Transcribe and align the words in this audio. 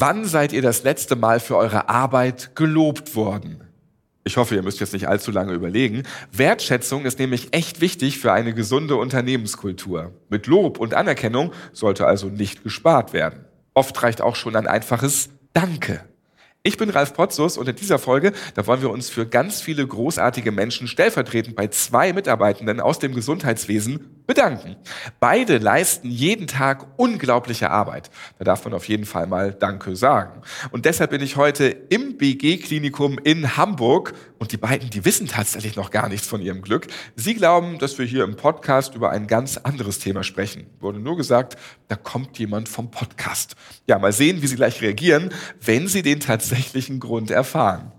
Wann 0.00 0.26
seid 0.26 0.52
ihr 0.52 0.62
das 0.62 0.84
letzte 0.84 1.16
Mal 1.16 1.40
für 1.40 1.56
eure 1.56 1.88
Arbeit 1.88 2.54
gelobt 2.54 3.16
worden? 3.16 3.64
Ich 4.22 4.36
hoffe, 4.36 4.54
ihr 4.54 4.62
müsst 4.62 4.78
jetzt 4.78 4.92
nicht 4.92 5.08
allzu 5.08 5.32
lange 5.32 5.54
überlegen. 5.54 6.04
Wertschätzung 6.30 7.04
ist 7.04 7.18
nämlich 7.18 7.52
echt 7.52 7.80
wichtig 7.80 8.20
für 8.20 8.30
eine 8.30 8.54
gesunde 8.54 8.94
Unternehmenskultur. 8.94 10.12
Mit 10.28 10.46
Lob 10.46 10.78
und 10.78 10.94
Anerkennung 10.94 11.52
sollte 11.72 12.06
also 12.06 12.28
nicht 12.28 12.62
gespart 12.62 13.12
werden. 13.12 13.44
Oft 13.74 14.00
reicht 14.00 14.20
auch 14.20 14.36
schon 14.36 14.54
ein 14.54 14.68
einfaches 14.68 15.30
Danke. 15.52 16.04
Ich 16.62 16.76
bin 16.76 16.90
Ralf 16.90 17.12
Potzus 17.12 17.58
und 17.58 17.68
in 17.68 17.74
dieser 17.74 17.98
Folge, 17.98 18.32
da 18.54 18.68
wollen 18.68 18.82
wir 18.82 18.90
uns 18.90 19.10
für 19.10 19.26
ganz 19.26 19.60
viele 19.60 19.84
großartige 19.84 20.52
Menschen 20.52 20.86
stellvertretend 20.86 21.56
bei 21.56 21.66
zwei 21.68 22.12
Mitarbeitenden 22.12 22.78
aus 22.78 23.00
dem 23.00 23.16
Gesundheitswesen 23.16 24.17
bedanken. 24.28 24.76
Beide 25.20 25.56
leisten 25.56 26.10
jeden 26.10 26.46
Tag 26.46 26.86
unglaubliche 26.96 27.70
Arbeit. 27.70 28.10
Da 28.38 28.44
darf 28.44 28.62
man 28.64 28.74
auf 28.74 28.86
jeden 28.86 29.06
Fall 29.06 29.26
mal 29.26 29.52
Danke 29.52 29.96
sagen. 29.96 30.42
Und 30.70 30.84
deshalb 30.84 31.10
bin 31.10 31.22
ich 31.22 31.36
heute 31.36 31.66
im 31.66 32.18
BG-Klinikum 32.18 33.18
in 33.24 33.56
Hamburg 33.56 34.12
und 34.38 34.52
die 34.52 34.58
beiden, 34.58 34.90
die 34.90 35.06
wissen 35.06 35.26
tatsächlich 35.26 35.76
noch 35.76 35.90
gar 35.90 36.10
nichts 36.10 36.28
von 36.28 36.42
ihrem 36.42 36.60
Glück. 36.60 36.86
Sie 37.16 37.34
glauben, 37.34 37.78
dass 37.78 37.98
wir 37.98 38.04
hier 38.04 38.22
im 38.24 38.36
Podcast 38.36 38.94
über 38.94 39.10
ein 39.10 39.26
ganz 39.26 39.56
anderes 39.56 39.98
Thema 39.98 40.22
sprechen. 40.22 40.66
Wurde 40.78 41.00
nur 41.00 41.16
gesagt, 41.16 41.56
da 41.88 41.96
kommt 41.96 42.38
jemand 42.38 42.68
vom 42.68 42.90
Podcast. 42.90 43.56
Ja, 43.86 43.98
mal 43.98 44.12
sehen, 44.12 44.42
wie 44.42 44.46
sie 44.46 44.56
gleich 44.56 44.82
reagieren, 44.82 45.30
wenn 45.62 45.88
sie 45.88 46.02
den 46.02 46.20
tatsächlichen 46.20 47.00
Grund 47.00 47.30
erfahren. 47.30 47.92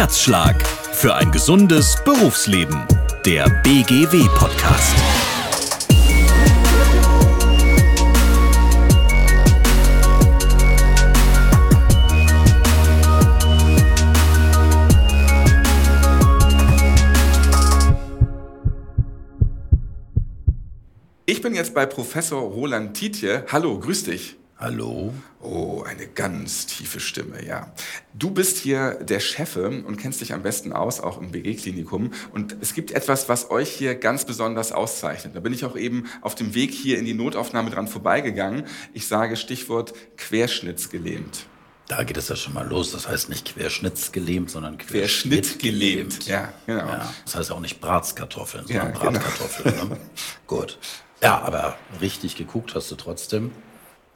Herzschlag 0.00 0.66
für 0.66 1.14
ein 1.14 1.30
gesundes 1.30 1.94
Berufsleben. 2.06 2.86
Der 3.26 3.50
BGW-Podcast. 3.62 4.96
Ich 21.26 21.42
bin 21.42 21.54
jetzt 21.54 21.74
bei 21.74 21.84
Professor 21.84 22.40
Roland 22.40 22.96
Tietje. 22.96 23.44
Hallo, 23.52 23.78
grüß 23.78 24.04
dich. 24.04 24.36
Hallo. 24.60 25.14
Oh, 25.40 25.84
eine 25.88 26.06
ganz 26.06 26.66
tiefe 26.66 27.00
Stimme, 27.00 27.46
ja. 27.46 27.72
Du 28.12 28.30
bist 28.30 28.58
hier 28.58 28.92
der 29.02 29.18
Chefe 29.18 29.66
und 29.70 29.96
kennst 29.96 30.20
dich 30.20 30.34
am 30.34 30.42
besten 30.42 30.74
aus, 30.74 31.00
auch 31.00 31.18
im 31.18 31.30
BG-Klinikum. 31.30 32.12
Und 32.34 32.56
es 32.60 32.74
gibt 32.74 32.90
etwas, 32.90 33.30
was 33.30 33.50
euch 33.50 33.70
hier 33.70 33.94
ganz 33.94 34.26
besonders 34.26 34.72
auszeichnet. 34.72 35.34
Da 35.34 35.40
bin 35.40 35.54
ich 35.54 35.64
auch 35.64 35.78
eben 35.78 36.10
auf 36.20 36.34
dem 36.34 36.54
Weg 36.54 36.72
hier 36.72 36.98
in 36.98 37.06
die 37.06 37.14
Notaufnahme 37.14 37.70
dran 37.70 37.88
vorbeigegangen. 37.88 38.64
Ich 38.92 39.06
sage 39.06 39.36
Stichwort 39.36 39.94
querschnittsgelähmt. 40.18 41.46
Da 41.88 42.04
geht 42.04 42.18
es 42.18 42.28
ja 42.28 42.36
schon 42.36 42.52
mal 42.52 42.68
los. 42.68 42.92
Das 42.92 43.08
heißt 43.08 43.30
nicht 43.30 43.54
querschnittsgelähmt, 43.54 44.50
sondern 44.50 44.76
Querschnittgelähmt. 44.76 46.26
Ja, 46.26 46.52
genau. 46.66 46.86
Ja, 46.86 47.14
das 47.24 47.34
heißt 47.34 47.50
auch 47.50 47.60
nicht 47.60 47.80
Bratskartoffeln, 47.80 48.66
sondern 48.66 48.88
ja, 48.88 48.92
genau. 48.92 49.10
Bratkartoffeln. 49.12 49.74
Genau. 49.74 49.94
Ne? 49.94 50.00
Gut. 50.46 50.78
Ja, 51.22 51.40
aber 51.40 51.78
richtig 52.02 52.36
geguckt 52.36 52.74
hast 52.74 52.90
du 52.90 52.96
trotzdem. 52.96 53.52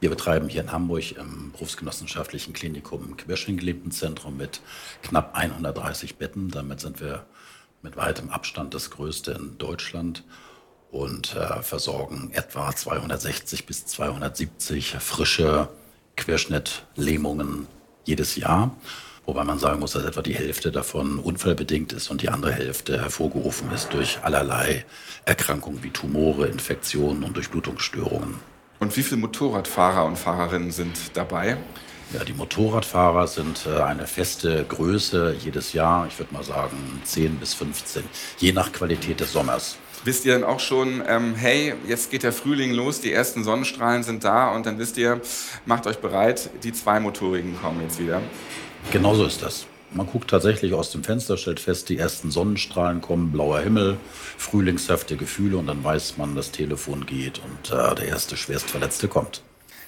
Wir 0.01 0.09
betreiben 0.09 0.49
hier 0.49 0.61
in 0.61 0.71
Hamburg 0.71 1.13
im 1.17 1.51
berufsgenossenschaftlichen 1.53 2.53
Klinikum 2.53 3.15
Querschnittgelähmtenzentrum 3.15 4.35
mit 4.35 4.61
knapp 5.01 5.35
130 5.35 6.17
Betten. 6.17 6.51
Damit 6.51 6.81
sind 6.81 6.99
wir 6.99 7.25
mit 7.81 7.95
weitem 7.95 8.29
Abstand 8.29 8.73
das 8.73 8.89
größte 8.89 9.31
in 9.31 9.57
Deutschland 9.57 10.23
und 10.91 11.35
äh, 11.35 11.61
versorgen 11.61 12.31
etwa 12.33 12.75
260 12.75 13.65
bis 13.65 13.85
270 13.85 14.97
frische 14.99 15.69
Querschnittlähmungen 16.17 17.67
jedes 18.03 18.35
Jahr. 18.35 18.75
Wobei 19.25 19.43
man 19.43 19.59
sagen 19.59 19.79
muss, 19.79 19.93
dass 19.93 20.03
etwa 20.03 20.21
die 20.21 20.35
Hälfte 20.35 20.71
davon 20.71 21.19
unfallbedingt 21.19 21.93
ist 21.93 22.11
und 22.11 22.21
die 22.21 22.29
andere 22.29 22.51
Hälfte 22.51 23.01
hervorgerufen 23.01 23.71
ist 23.71 23.93
durch 23.93 24.19
allerlei 24.23 24.85
Erkrankungen 25.23 25.83
wie 25.83 25.89
Tumore, 25.89 26.47
Infektionen 26.47 27.23
und 27.23 27.35
Durchblutungsstörungen. 27.35 28.54
Und 28.79 28.95
wie 28.97 29.03
viele 29.03 29.21
Motorradfahrer 29.21 30.05
und 30.05 30.17
Fahrerinnen 30.17 30.71
sind 30.71 30.97
dabei? 31.13 31.57
Ja, 32.13 32.23
die 32.23 32.33
Motorradfahrer 32.33 33.27
sind 33.27 33.65
äh, 33.65 33.81
eine 33.81 34.05
feste 34.05 34.63
Größe 34.65 35.35
jedes 35.43 35.73
Jahr. 35.73 36.07
Ich 36.07 36.19
würde 36.19 36.33
mal 36.33 36.43
sagen 36.43 37.01
10 37.03 37.37
bis 37.37 37.53
15, 37.55 38.03
je 38.37 38.51
nach 38.51 38.71
Qualität 38.71 39.19
des 39.19 39.33
Sommers. 39.33 39.77
Wisst 40.03 40.23
ihr 40.25 40.33
dann 40.33 40.43
auch 40.43 40.59
schon, 40.59 41.03
ähm, 41.07 41.33
hey, 41.33 41.73
jetzt 41.87 42.11
geht 42.11 42.21
der 42.21 42.31
Frühling 42.31 42.71
los, 42.71 43.01
die 43.01 43.11
ersten 43.11 43.43
Sonnenstrahlen 43.43 44.03
sind 44.03 44.23
da 44.23 44.49
und 44.49 44.67
dann 44.67 44.77
wisst 44.77 44.97
ihr, 44.97 45.19
macht 45.65 45.87
euch 45.87 45.97
bereit, 45.97 46.51
die 46.63 46.73
Zweimotorigen 46.73 47.59
kommen 47.59 47.81
jetzt 47.81 47.99
wieder. 47.99 48.21
Genauso 48.91 49.25
ist 49.25 49.41
das. 49.41 49.65
Man 49.95 50.07
guckt 50.07 50.29
tatsächlich 50.29 50.73
aus 50.73 50.91
dem 50.91 51.05
Fenster, 51.05 51.37
stellt 51.37 51.61
fest, 51.61 51.87
die 51.87 51.97
ersten 51.97 52.29
Sonnenstrahlen 52.29 52.99
kommen, 52.99 53.31
blauer 53.31 53.61
Himmel, 53.61 53.95
frühlingshafte 54.37 55.15
Gefühle 55.15 55.55
und 55.55 55.67
dann 55.67 55.85
weiß 55.85 56.17
man, 56.17 56.35
das 56.35 56.51
Telefon 56.51 57.05
geht 57.05 57.39
und 57.39 57.71
äh, 57.71 57.95
der 57.95 58.09
erste 58.09 58.35
Schwerstverletzte 58.35 59.07
kommt. 59.07 59.41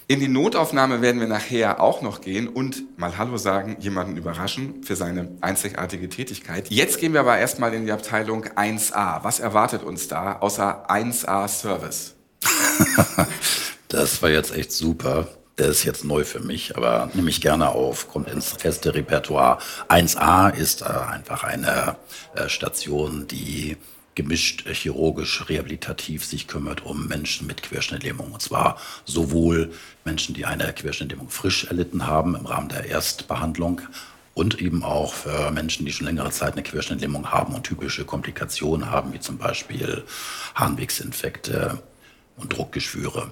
In 0.07 0.21
die 0.21 0.29
Notaufnahme 0.29 1.01
werden 1.01 1.19
wir 1.19 1.27
nachher 1.27 1.81
auch 1.81 2.01
noch 2.01 2.21
gehen 2.21 2.47
und 2.47 2.97
mal 2.97 3.17
Hallo 3.17 3.35
sagen, 3.35 3.75
jemanden 3.81 4.15
überraschen 4.15 4.81
für 4.81 4.95
seine 4.95 5.29
einzigartige 5.41 6.07
Tätigkeit. 6.07 6.69
Jetzt 6.69 7.01
gehen 7.01 7.11
wir 7.11 7.19
aber 7.19 7.37
erstmal 7.37 7.73
in 7.73 7.85
die 7.85 7.91
Abteilung 7.91 8.45
1a. 8.45 9.25
Was 9.25 9.41
erwartet 9.41 9.83
uns 9.83 10.07
da 10.07 10.37
außer 10.37 10.89
1a 10.89 11.49
Service? 11.49 12.15
das 13.89 14.21
war 14.21 14.29
jetzt 14.29 14.55
echt 14.55 14.71
super 14.71 15.27
der 15.57 15.69
ist 15.69 15.83
jetzt 15.83 16.05
neu 16.05 16.23
für 16.23 16.39
mich, 16.39 16.77
aber 16.77 17.09
nehme 17.13 17.29
ich 17.29 17.41
gerne 17.41 17.69
auf, 17.69 18.07
kommt 18.09 18.29
ins 18.29 18.51
feste 18.51 18.93
Repertoire. 18.93 19.59
1a 19.89 20.53
ist 20.53 20.81
äh, 20.81 20.85
einfach 20.85 21.43
eine 21.43 21.97
äh, 22.35 22.47
Station, 22.47 23.27
die 23.27 23.77
gemischt 24.13 24.67
äh, 24.67 24.73
chirurgisch 24.73 25.49
rehabilitativ 25.49 26.25
sich 26.25 26.47
kümmert 26.47 26.85
um 26.85 27.07
Menschen 27.07 27.47
mit 27.47 27.63
Querschnittlähmung. 27.63 28.31
Und 28.33 28.41
zwar 28.41 28.77
sowohl 29.05 29.71
Menschen, 30.05 30.35
die 30.35 30.45
eine 30.45 30.71
Querschnittlähmung 30.73 31.29
frisch 31.29 31.65
erlitten 31.65 32.05
haben 32.05 32.35
im 32.35 32.45
Rahmen 32.45 32.69
der 32.69 32.85
Erstbehandlung 32.85 33.81
und 34.35 34.61
eben 34.61 34.83
auch 34.83 35.13
für 35.13 35.49
Menschen, 35.49 35.87
die 35.87 35.91
schon 35.91 36.05
längere 36.05 36.29
Zeit 36.29 36.53
eine 36.53 36.61
Querschnittlähmung 36.61 37.31
haben 37.31 37.55
und 37.55 37.63
typische 37.63 38.05
Komplikationen 38.05 38.91
haben, 38.91 39.11
wie 39.13 39.19
zum 39.19 39.39
Beispiel 39.39 40.03
Harnwegsinfekte 40.53 41.81
und 42.35 42.55
Druckgeschwüre. 42.55 43.31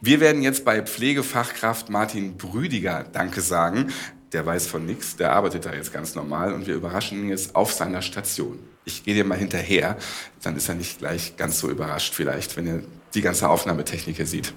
Wir 0.00 0.20
werden 0.20 0.42
jetzt 0.42 0.64
bei 0.64 0.82
Pflegefachkraft 0.82 1.90
Martin 1.90 2.36
Brüdiger 2.36 3.04
Danke 3.12 3.40
sagen. 3.40 3.92
Der 4.32 4.44
weiß 4.44 4.66
von 4.66 4.84
nichts, 4.84 5.16
der 5.16 5.32
arbeitet 5.32 5.66
da 5.66 5.72
jetzt 5.72 5.92
ganz 5.92 6.14
normal 6.14 6.52
und 6.52 6.66
wir 6.66 6.74
überraschen 6.74 7.18
ihn 7.18 7.28
jetzt 7.28 7.54
auf 7.54 7.72
seiner 7.72 8.02
Station. 8.02 8.58
Ich 8.84 9.04
gehe 9.04 9.14
dir 9.14 9.24
mal 9.24 9.38
hinterher, 9.38 9.96
dann 10.42 10.56
ist 10.56 10.68
er 10.68 10.74
nicht 10.74 10.98
gleich 10.98 11.36
ganz 11.36 11.58
so 11.58 11.70
überrascht 11.70 12.14
vielleicht, 12.14 12.56
wenn 12.56 12.66
er 12.66 12.80
die 13.14 13.22
ganze 13.22 13.48
Aufnahmetechnik 13.48 14.16
hier 14.16 14.26
sieht. 14.26 14.52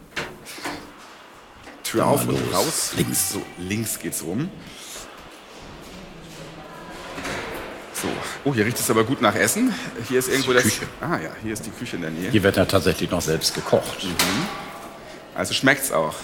Tür 1.84 2.06
auf 2.06 2.28
und 2.28 2.38
raus. 2.53 2.94
Links. 2.97 3.31
So, 3.31 3.41
links 3.57 4.00
geht's 4.00 4.24
rum. 4.24 4.50
So. 7.94 8.07
Oh, 8.44 8.53
hier 8.53 8.66
riecht 8.66 8.80
es 8.80 8.90
aber 8.90 9.03
gut 9.03 9.22
nach 9.22 9.36
Essen. 9.36 9.74
Hier 10.07 10.19
ist 10.19 10.30
irgendwo 10.30 10.53
das. 10.53 10.63
Küche. 10.63 10.86
Ah 11.01 11.18
ja, 11.18 11.31
hier 11.41 11.53
ist 11.53 11.66
die 11.66 11.72
Küche 11.72 11.96
in 11.96 12.03
der 12.03 12.12
Nähe. 12.12 12.30
Hier 12.31 12.44
wird 12.44 12.57
ja 12.57 12.66
tatsächlich 12.66 13.09
noch 13.09 13.22
selbst 13.22 13.56
gekocht. 13.56 14.03
Mhm. 14.03 14.69
Also 15.39 15.53
schmeckt's 15.53 15.94
auch? 15.94 16.16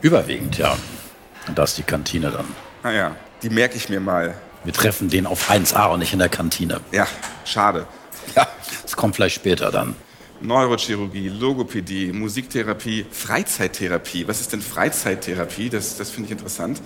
Überwiegend, 0.00 0.58
ja. 0.58 0.76
Und 1.46 1.56
da 1.56 1.62
ist 1.62 1.78
die 1.78 1.84
Kantine 1.84 2.32
dann. 2.32 2.46
Ah 2.82 2.90
ja, 2.90 3.16
die 3.44 3.48
merke 3.48 3.76
ich 3.76 3.88
mir 3.88 4.00
mal. 4.00 4.34
Wir 4.64 4.72
treffen 4.72 5.08
den 5.08 5.24
auf 5.28 5.48
1A 5.48 5.92
und 5.92 6.00
nicht 6.00 6.12
in 6.12 6.18
der 6.18 6.28
Kantine. 6.28 6.80
Ja, 6.90 7.06
schade. 7.44 7.86
Ja, 8.34 8.48
das 8.82 8.96
kommt 8.96 9.14
vielleicht 9.14 9.36
später 9.36 9.70
dann. 9.70 9.94
Neurochirurgie, 10.40 11.28
Logopädie, 11.28 12.12
Musiktherapie, 12.12 13.06
Freizeittherapie. 13.08 14.26
Was 14.26 14.40
ist 14.40 14.52
denn 14.52 14.62
Freizeittherapie? 14.62 15.70
Das, 15.70 15.96
das 15.96 16.10
finde 16.10 16.26
ich 16.26 16.32
interessant. 16.32 16.82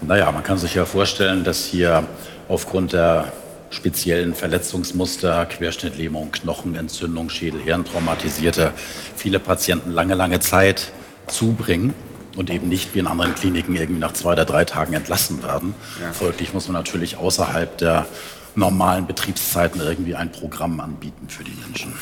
Naja, 0.00 0.32
man 0.32 0.42
kann 0.42 0.56
sich 0.56 0.74
ja 0.74 0.86
vorstellen, 0.86 1.44
dass 1.44 1.62
hier 1.66 2.08
aufgrund 2.48 2.94
der 2.94 3.30
speziellen 3.68 4.34
Verletzungsmuster, 4.34 5.44
Querschnittlähmung, 5.44 6.32
Knochenentzündung, 6.32 7.28
Schädel, 7.28 7.60
Hirntraumatisierte, 7.60 8.72
viele 9.14 9.38
Patienten 9.40 9.90
lange, 9.90 10.14
lange 10.14 10.40
Zeit 10.40 10.90
zubringen 11.26 11.94
und 12.36 12.50
eben 12.50 12.68
nicht 12.68 12.94
wie 12.94 13.00
in 13.00 13.06
anderen 13.06 13.34
Kliniken 13.34 13.76
irgendwie 13.76 14.00
nach 14.00 14.12
zwei 14.12 14.32
oder 14.32 14.44
drei 14.44 14.64
Tagen 14.64 14.94
entlassen 14.94 15.42
werden. 15.42 15.74
Ja. 16.00 16.12
Folglich 16.12 16.54
muss 16.54 16.66
man 16.68 16.74
natürlich 16.74 17.16
außerhalb 17.16 17.76
der 17.78 18.06
normalen 18.54 19.06
Betriebszeiten 19.06 19.80
irgendwie 19.80 20.14
ein 20.14 20.30
Programm 20.32 20.80
anbieten 20.80 21.28
für 21.28 21.44
die 21.44 21.56
Menschen. 21.64 21.94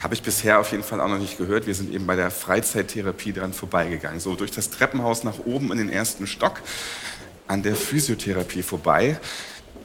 Habe 0.00 0.14
ich 0.14 0.22
bisher 0.22 0.60
auf 0.60 0.70
jeden 0.70 0.84
Fall 0.84 1.00
auch 1.00 1.08
noch 1.08 1.18
nicht 1.18 1.38
gehört. 1.38 1.66
Wir 1.66 1.74
sind 1.74 1.92
eben 1.92 2.06
bei 2.06 2.14
der 2.14 2.30
Freizeittherapie 2.30 3.32
dran 3.32 3.52
vorbeigegangen. 3.52 4.20
So 4.20 4.36
durch 4.36 4.52
das 4.52 4.70
Treppenhaus 4.70 5.24
nach 5.24 5.40
oben 5.44 5.72
in 5.72 5.78
den 5.78 5.90
ersten 5.90 6.26
Stock, 6.26 6.60
an 7.48 7.62
der 7.62 7.74
Physiotherapie 7.74 8.62
vorbei. 8.62 9.18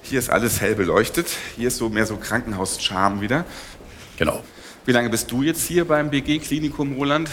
Hier 0.04 0.19
ist 0.19 0.30
alles 0.30 0.62
hell 0.62 0.75
beleuchtet. 0.75 1.27
Hier 1.56 1.69
ist 1.69 1.77
so 1.77 1.89
mehr 1.89 2.06
so 2.06 2.18
Krankenhauscharme 2.18 3.21
wieder. 3.21 3.45
Genau. 4.18 4.44
Wie 4.86 4.92
lange 4.92 5.09
bist 5.09 5.31
du 5.31 5.42
jetzt 5.42 5.66
hier 5.66 5.86
beim 5.86 6.09
BG-Klinikum, 6.09 6.94
Roland? 6.94 7.30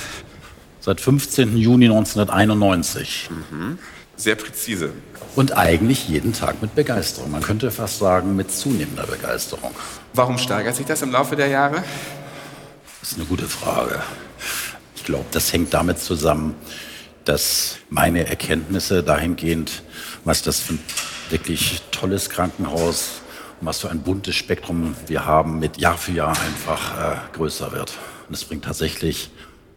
Seit 0.91 1.01
15. 1.03 1.57
Juni 1.57 1.85
1991. 1.85 3.31
Mhm. 3.31 3.79
Sehr 4.17 4.35
präzise. 4.35 4.91
Und 5.37 5.57
eigentlich 5.57 6.09
jeden 6.09 6.33
Tag 6.33 6.61
mit 6.63 6.75
Begeisterung. 6.75 7.31
Man 7.31 7.43
könnte 7.43 7.71
fast 7.71 8.01
sagen, 8.01 8.35
mit 8.35 8.51
zunehmender 8.51 9.07
Begeisterung. 9.07 9.71
Warum 10.15 10.37
steigert 10.37 10.75
sich 10.75 10.87
das 10.87 11.03
im 11.03 11.13
Laufe 11.13 11.37
der 11.37 11.47
Jahre? 11.47 11.85
Das 12.99 13.13
ist 13.13 13.19
eine 13.19 13.27
gute 13.27 13.45
Frage. 13.45 14.03
Ich 14.97 15.05
glaube, 15.05 15.27
das 15.31 15.53
hängt 15.53 15.73
damit 15.75 16.01
zusammen, 16.01 16.57
dass 17.25 17.77
meine 17.89 18.27
Erkenntnisse 18.27 19.05
dahingehend, 19.05 19.85
was 20.25 20.43
das 20.43 20.59
für 20.59 20.73
ein 20.73 20.81
wirklich 21.29 21.83
tolles 21.93 22.31
Krankenhaus 22.31 23.21
und 23.61 23.69
was 23.69 23.79
für 23.79 23.91
ein 23.91 24.01
buntes 24.01 24.35
Spektrum 24.35 24.97
wir 25.07 25.25
haben, 25.25 25.61
mit 25.61 25.77
Jahr 25.77 25.97
für 25.97 26.11
Jahr 26.11 26.37
einfach 26.37 26.99
äh, 26.99 27.17
größer 27.37 27.71
wird. 27.71 27.93
Und 28.27 28.35
es 28.35 28.45
bringt 28.45 28.65
tatsächlich 28.65 29.31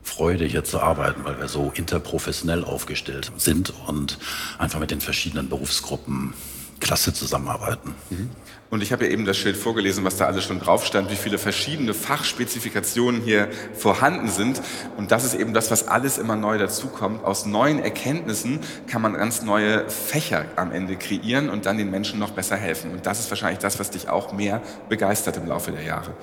Freude, 0.03 0.45
hier 0.45 0.63
zu 0.63 0.79
arbeiten, 0.79 1.23
weil 1.23 1.39
wir 1.39 1.47
so 1.47 1.71
interprofessionell 1.73 2.63
aufgestellt 2.63 3.31
sind 3.37 3.73
und 3.87 4.19
einfach 4.59 4.79
mit 4.79 4.91
den 4.91 5.01
verschiedenen 5.01 5.49
Berufsgruppen 5.49 6.33
klasse 6.79 7.13
zusammenarbeiten. 7.13 7.95
Mhm. 8.09 8.29
Und 8.69 8.81
ich 8.81 8.91
habe 8.91 9.05
ja 9.05 9.11
eben 9.11 9.23
das 9.25 9.37
Schild 9.37 9.55
vorgelesen, 9.55 10.03
was 10.03 10.17
da 10.17 10.25
alles 10.25 10.43
schon 10.43 10.59
drauf 10.59 10.83
stand, 10.83 11.11
wie 11.11 11.15
viele 11.15 11.37
verschiedene 11.37 11.93
Fachspezifikationen 11.93 13.21
hier 13.21 13.47
vorhanden 13.75 14.29
sind. 14.29 14.61
Und 14.97 15.11
das 15.11 15.23
ist 15.25 15.35
eben 15.35 15.53
das, 15.53 15.69
was 15.69 15.87
alles 15.87 16.17
immer 16.17 16.35
neu 16.35 16.57
dazukommt. 16.57 17.23
Aus 17.23 17.45
neuen 17.45 17.77
Erkenntnissen 17.79 18.59
kann 18.87 19.01
man 19.01 19.13
ganz 19.13 19.43
neue 19.43 19.87
Fächer 19.89 20.45
am 20.55 20.71
Ende 20.71 20.95
kreieren 20.95 21.49
und 21.49 21.67
dann 21.67 21.77
den 21.77 21.91
Menschen 21.91 22.19
noch 22.19 22.31
besser 22.31 22.55
helfen. 22.57 22.91
Und 22.91 23.05
das 23.05 23.19
ist 23.19 23.29
wahrscheinlich 23.29 23.59
das, 23.59 23.79
was 23.79 23.91
dich 23.91 24.09
auch 24.09 24.33
mehr 24.33 24.61
begeistert 24.89 25.37
im 25.37 25.45
Laufe 25.47 25.71
der 25.71 25.83
Jahre. 25.83 26.15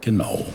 Genau. 0.00 0.46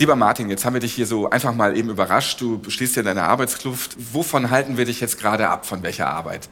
Lieber 0.00 0.14
Martin, 0.14 0.48
jetzt 0.48 0.64
haben 0.64 0.74
wir 0.74 0.80
dich 0.80 0.94
hier 0.94 1.06
so 1.06 1.28
einfach 1.28 1.52
mal 1.52 1.76
eben 1.76 1.90
überrascht. 1.90 2.40
Du 2.40 2.60
stehst 2.68 2.94
hier 2.94 3.00
in 3.00 3.06
deiner 3.06 3.24
Arbeitskluft. 3.24 3.96
Wovon 4.12 4.48
halten 4.50 4.76
wir 4.76 4.84
dich 4.84 5.00
jetzt 5.00 5.18
gerade 5.18 5.48
ab? 5.48 5.66
Von 5.66 5.82
welcher 5.82 6.06
Arbeit? 6.06 6.48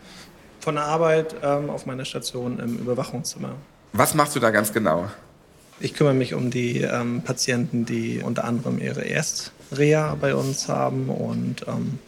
Von 0.59 0.75
der 0.75 0.85
Arbeit 0.85 1.37
ähm, 1.45 1.71
auf 1.71 1.87
meiner 1.87 2.05
Station 2.05 2.59
im 2.59 2.77
Überwachungszimmer. 2.79 3.55
Was 3.93 4.15
machst 4.15 4.35
du 4.35 4.41
da 4.41 4.51
ganz 4.51 4.73
genau? 4.73 5.09
Ich 5.79 5.95
kümmere 5.95 6.15
mich 6.15 6.35
um 6.35 6.51
die 6.51 6.81
ähm, 6.81 7.23
Patienten, 7.23 7.87
die 7.87 8.21
unter 8.21 8.43
anderem 8.43 8.81
ihre 8.81 9.03
Erstreha 9.03 10.17
bei 10.21 10.35
uns 10.35 10.69
haben 10.69 11.09
und 11.09 11.69
ähm, 11.69 12.01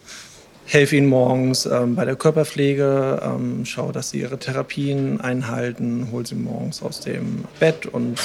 helfe 0.64 0.96
ihnen 0.96 1.06
morgens 1.06 1.66
ähm, 1.66 1.94
bei 1.94 2.04
der 2.04 2.16
Körperpflege, 2.16 3.22
ähm, 3.22 3.64
schaue, 3.64 3.92
dass 3.92 4.10
sie 4.10 4.20
ihre 4.20 4.38
Therapien 4.38 5.20
einhalten, 5.20 6.08
hole 6.10 6.26
sie 6.26 6.34
morgens 6.34 6.82
aus 6.82 6.98
dem 6.98 7.44
Bett 7.60 7.86
und 7.86 8.18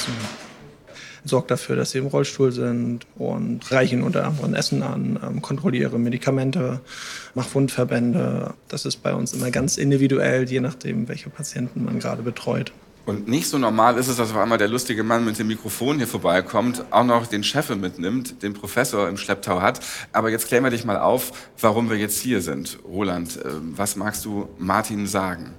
sorge 1.25 1.47
dafür, 1.47 1.75
dass 1.75 1.91
sie 1.91 1.99
im 1.99 2.07
Rollstuhl 2.07 2.51
sind 2.51 3.05
und 3.15 3.71
reiche 3.71 3.95
ihnen 3.95 4.03
unter 4.03 4.25
anderem 4.25 4.53
Essen 4.53 4.83
an, 4.83 5.19
ähm, 5.25 5.41
kontrolliere 5.41 5.97
Medikamente, 5.99 6.81
mache 7.33 7.53
Wundverbände. 7.53 8.53
Das 8.67 8.85
ist 8.85 8.97
bei 9.03 9.13
uns 9.13 9.33
immer 9.33 9.51
ganz 9.51 9.77
individuell, 9.77 10.49
je 10.49 10.59
nachdem, 10.59 11.07
welche 11.07 11.29
Patienten 11.29 11.85
man 11.85 11.99
gerade 11.99 12.23
betreut. 12.23 12.71
Und 13.05 13.27
nicht 13.27 13.49
so 13.49 13.57
normal 13.57 13.97
ist 13.97 14.07
es, 14.07 14.15
dass 14.15 14.31
auf 14.31 14.37
einmal 14.37 14.57
der 14.57 14.69
lustige 14.69 15.03
Mann 15.03 15.25
mit 15.25 15.37
dem 15.37 15.47
Mikrofon 15.47 15.97
hier 15.97 16.07
vorbeikommt, 16.07 16.85
auch 16.89 17.03
noch 17.03 17.27
den 17.27 17.43
Chef 17.43 17.69
mitnimmt, 17.75 18.41
den 18.41 18.53
Professor 18.53 19.09
im 19.09 19.17
Schlepptau 19.17 19.61
hat. 19.61 19.81
Aber 20.13 20.29
jetzt 20.29 20.47
klären 20.47 20.63
wir 20.63 20.71
dich 20.71 20.85
mal 20.85 20.97
auf, 20.97 21.49
warum 21.59 21.89
wir 21.89 21.97
jetzt 21.97 22.19
hier 22.19 22.41
sind. 22.41 22.79
Roland, 22.85 23.37
äh, 23.37 23.49
was 23.75 23.97
magst 23.97 24.23
du 24.23 24.47
Martin 24.57 25.05
sagen? 25.05 25.53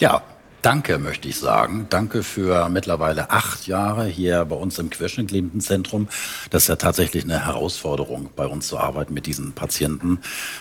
Ja, 0.00 0.22
Danke, 0.60 0.98
möchte 0.98 1.28
ich 1.28 1.38
sagen. 1.38 1.86
Danke 1.88 2.24
für 2.24 2.68
mittlerweile 2.68 3.30
acht 3.30 3.68
Jahre 3.68 4.06
hier 4.06 4.44
bei 4.44 4.56
uns 4.56 4.76
im 4.80 4.90
Querschnittlebendenzentrum. 4.90 6.08
Das 6.50 6.62
ist 6.62 6.68
ja 6.68 6.74
tatsächlich 6.74 7.22
eine 7.22 7.46
Herausforderung, 7.46 8.30
bei 8.34 8.44
uns 8.44 8.66
zu 8.66 8.76
arbeiten 8.76 9.14
mit 9.14 9.26
diesen 9.26 9.52
Patienten, 9.52 10.18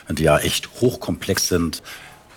die 0.07 0.23
ja 0.23 0.37
echt 0.37 0.69
hochkomplex 0.81 1.47
sind, 1.47 1.81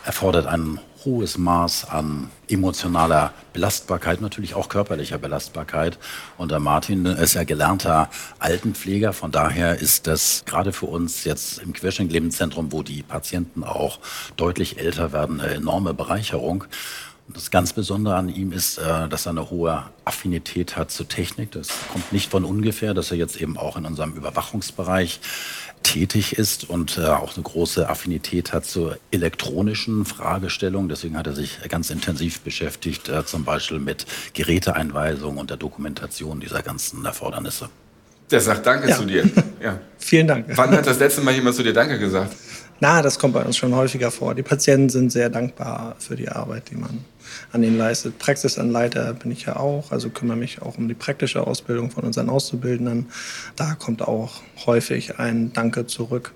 erfordert 0.06 0.46
ein 0.46 0.80
hohes 1.04 1.38
Maß 1.38 1.88
an 1.90 2.30
emotionaler 2.48 3.32
Belastbarkeit, 3.52 4.20
natürlich 4.20 4.54
auch 4.54 4.68
körperlicher 4.68 5.18
Belastbarkeit. 5.18 5.98
Und 6.36 6.50
der 6.50 6.60
Martin 6.60 7.06
ist 7.06 7.34
ja 7.34 7.44
gelernter 7.44 8.10
Altenpfleger, 8.38 9.12
von 9.12 9.32
daher 9.32 9.78
ist 9.78 10.06
das 10.06 10.44
gerade 10.46 10.72
für 10.72 10.86
uns 10.86 11.24
jetzt 11.24 11.58
im 11.58 11.72
Querschnittlebendenzentrum, 11.72 12.72
wo 12.72 12.82
die 12.82 13.02
Patienten 13.02 13.64
auch 13.64 13.98
deutlich 14.36 14.78
älter 14.78 15.12
werden, 15.12 15.40
eine 15.40 15.54
enorme 15.54 15.94
Bereicherung. 15.94 16.64
Das 17.34 17.50
ganz 17.50 17.72
Besondere 17.72 18.16
an 18.16 18.28
ihm 18.28 18.52
ist, 18.52 18.78
äh, 18.78 19.08
dass 19.08 19.26
er 19.26 19.30
eine 19.30 19.50
hohe 19.50 19.84
Affinität 20.04 20.76
hat 20.76 20.90
zur 20.90 21.08
Technik. 21.08 21.52
Das 21.52 21.68
kommt 21.92 22.12
nicht 22.12 22.30
von 22.30 22.44
ungefähr, 22.44 22.94
dass 22.94 23.10
er 23.10 23.16
jetzt 23.16 23.40
eben 23.40 23.56
auch 23.56 23.76
in 23.76 23.86
unserem 23.86 24.14
Überwachungsbereich 24.14 25.20
tätig 25.82 26.34
ist 26.34 26.68
und 26.68 26.98
äh, 26.98 27.06
auch 27.06 27.34
eine 27.34 27.42
große 27.42 27.88
Affinität 27.88 28.52
hat 28.52 28.66
zur 28.66 28.98
elektronischen 29.10 30.04
Fragestellung. 30.04 30.88
Deswegen 30.88 31.16
hat 31.16 31.26
er 31.26 31.34
sich 31.34 31.58
ganz 31.68 31.90
intensiv 31.90 32.40
beschäftigt, 32.40 33.08
äh, 33.08 33.24
zum 33.24 33.44
Beispiel 33.44 33.78
mit 33.78 34.06
Geräteeinweisung 34.34 35.38
und 35.38 35.50
der 35.50 35.56
Dokumentation 35.56 36.40
dieser 36.40 36.62
ganzen 36.62 37.04
Erfordernisse. 37.04 37.68
Der 38.30 38.40
sagt 38.40 38.66
Danke 38.66 38.88
ja. 38.88 38.96
zu 38.96 39.04
dir. 39.04 39.28
Ja. 39.60 39.78
Vielen 39.98 40.26
Dank. 40.26 40.46
Wann 40.54 40.70
hat 40.70 40.86
das 40.86 40.98
letzte 40.98 41.20
Mal 41.20 41.34
jemand 41.34 41.54
zu 41.54 41.62
dir 41.62 41.74
Danke 41.74 41.98
gesagt? 41.98 42.34
Na, 42.82 43.02
das 43.02 43.18
kommt 43.18 43.34
bei 43.34 43.44
uns 43.44 43.58
schon 43.58 43.74
häufiger 43.74 44.10
vor. 44.10 44.34
Die 44.34 44.42
Patienten 44.42 44.88
sind 44.88 45.12
sehr 45.12 45.28
dankbar 45.28 45.96
für 45.98 46.16
die 46.16 46.30
Arbeit, 46.30 46.70
die 46.70 46.76
man 46.76 47.04
an 47.52 47.62
ihnen 47.62 47.76
leistet. 47.76 48.18
Praxisanleiter 48.18 49.12
bin 49.12 49.30
ich 49.30 49.44
ja 49.44 49.56
auch, 49.56 49.92
also 49.92 50.08
kümmere 50.08 50.38
mich 50.38 50.62
auch 50.62 50.78
um 50.78 50.88
die 50.88 50.94
praktische 50.94 51.46
Ausbildung 51.46 51.90
von 51.90 52.04
unseren 52.04 52.30
Auszubildenden. 52.30 53.10
Da 53.54 53.74
kommt 53.74 54.00
auch 54.00 54.40
häufig 54.64 55.18
ein 55.18 55.52
Danke 55.52 55.86
zurück. 55.86 56.32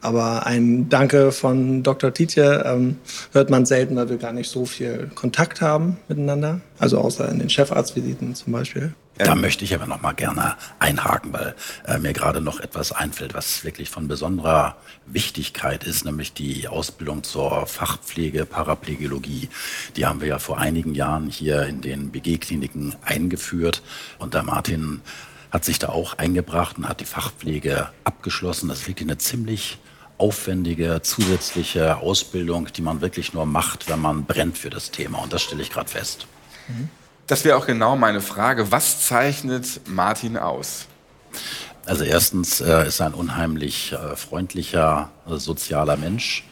Aber 0.00 0.46
ein 0.46 0.88
Danke 0.88 1.30
von 1.30 1.84
Dr. 1.84 2.12
Tietje 2.12 2.64
ähm, 2.66 2.96
hört 3.32 3.50
man 3.50 3.64
selten, 3.64 3.94
weil 3.94 4.08
wir 4.08 4.18
gar 4.18 4.32
nicht 4.32 4.50
so 4.50 4.66
viel 4.66 5.12
Kontakt 5.14 5.60
haben 5.60 5.98
miteinander. 6.08 6.60
Also 6.80 6.98
außer 6.98 7.28
in 7.28 7.38
den 7.38 7.48
Chefarztvisiten 7.48 8.34
zum 8.34 8.52
Beispiel. 8.52 8.94
Da 9.16 9.36
möchte 9.36 9.64
ich 9.64 9.74
aber 9.74 9.86
noch 9.86 10.02
mal 10.02 10.12
gerne 10.12 10.56
einhaken, 10.80 11.32
weil 11.32 11.54
äh, 11.86 11.98
mir 11.98 12.12
gerade 12.12 12.40
noch 12.40 12.58
etwas 12.58 12.90
einfällt, 12.90 13.32
was 13.32 13.62
wirklich 13.62 13.88
von 13.88 14.08
besonderer 14.08 14.76
Wichtigkeit 15.06 15.84
ist, 15.84 16.04
nämlich 16.04 16.32
die 16.32 16.66
Ausbildung 16.66 17.22
zur 17.22 17.66
Fachpflege, 17.68 18.44
Paraplegiologie. 18.44 19.48
Die 19.96 20.06
haben 20.06 20.20
wir 20.20 20.28
ja 20.28 20.38
vor 20.40 20.58
einigen 20.58 20.96
Jahren 20.96 21.28
hier 21.28 21.62
in 21.62 21.80
den 21.80 22.10
BG-Kliniken 22.10 22.96
eingeführt 23.04 23.82
und 24.18 24.34
der 24.34 24.42
Martin 24.42 25.00
hat 25.52 25.64
sich 25.64 25.78
da 25.78 25.90
auch 25.90 26.18
eingebracht 26.18 26.78
und 26.78 26.88
hat 26.88 27.00
die 27.00 27.04
Fachpflege 27.04 27.90
abgeschlossen. 28.02 28.68
Das 28.68 28.80
ist 28.80 28.88
wirklich 28.88 29.08
eine 29.08 29.18
ziemlich 29.18 29.78
aufwendige 30.18 31.02
zusätzliche 31.02 31.98
Ausbildung, 31.98 32.68
die 32.72 32.82
man 32.82 33.00
wirklich 33.00 33.32
nur 33.32 33.46
macht, 33.46 33.88
wenn 33.88 34.00
man 34.00 34.24
brennt 34.24 34.58
für 34.58 34.70
das 34.70 34.90
Thema. 34.90 35.18
Und 35.18 35.32
das 35.32 35.42
stelle 35.42 35.62
ich 35.62 35.70
gerade 35.70 35.88
fest. 35.88 36.26
Mhm. 36.66 36.88
Das 37.26 37.44
wäre 37.44 37.56
auch 37.56 37.66
genau 37.66 37.96
meine 37.96 38.20
Frage. 38.20 38.70
Was 38.70 39.06
zeichnet 39.06 39.80
Martin 39.86 40.36
aus? 40.36 40.86
Also 41.86 42.04
erstens 42.04 42.60
äh, 42.60 42.86
ist 42.86 43.00
er 43.00 43.06
ein 43.06 43.14
unheimlich 43.14 43.92
äh, 43.92 44.14
freundlicher, 44.14 45.10
äh, 45.26 45.36
sozialer 45.36 45.96
Mensch, 45.96 46.44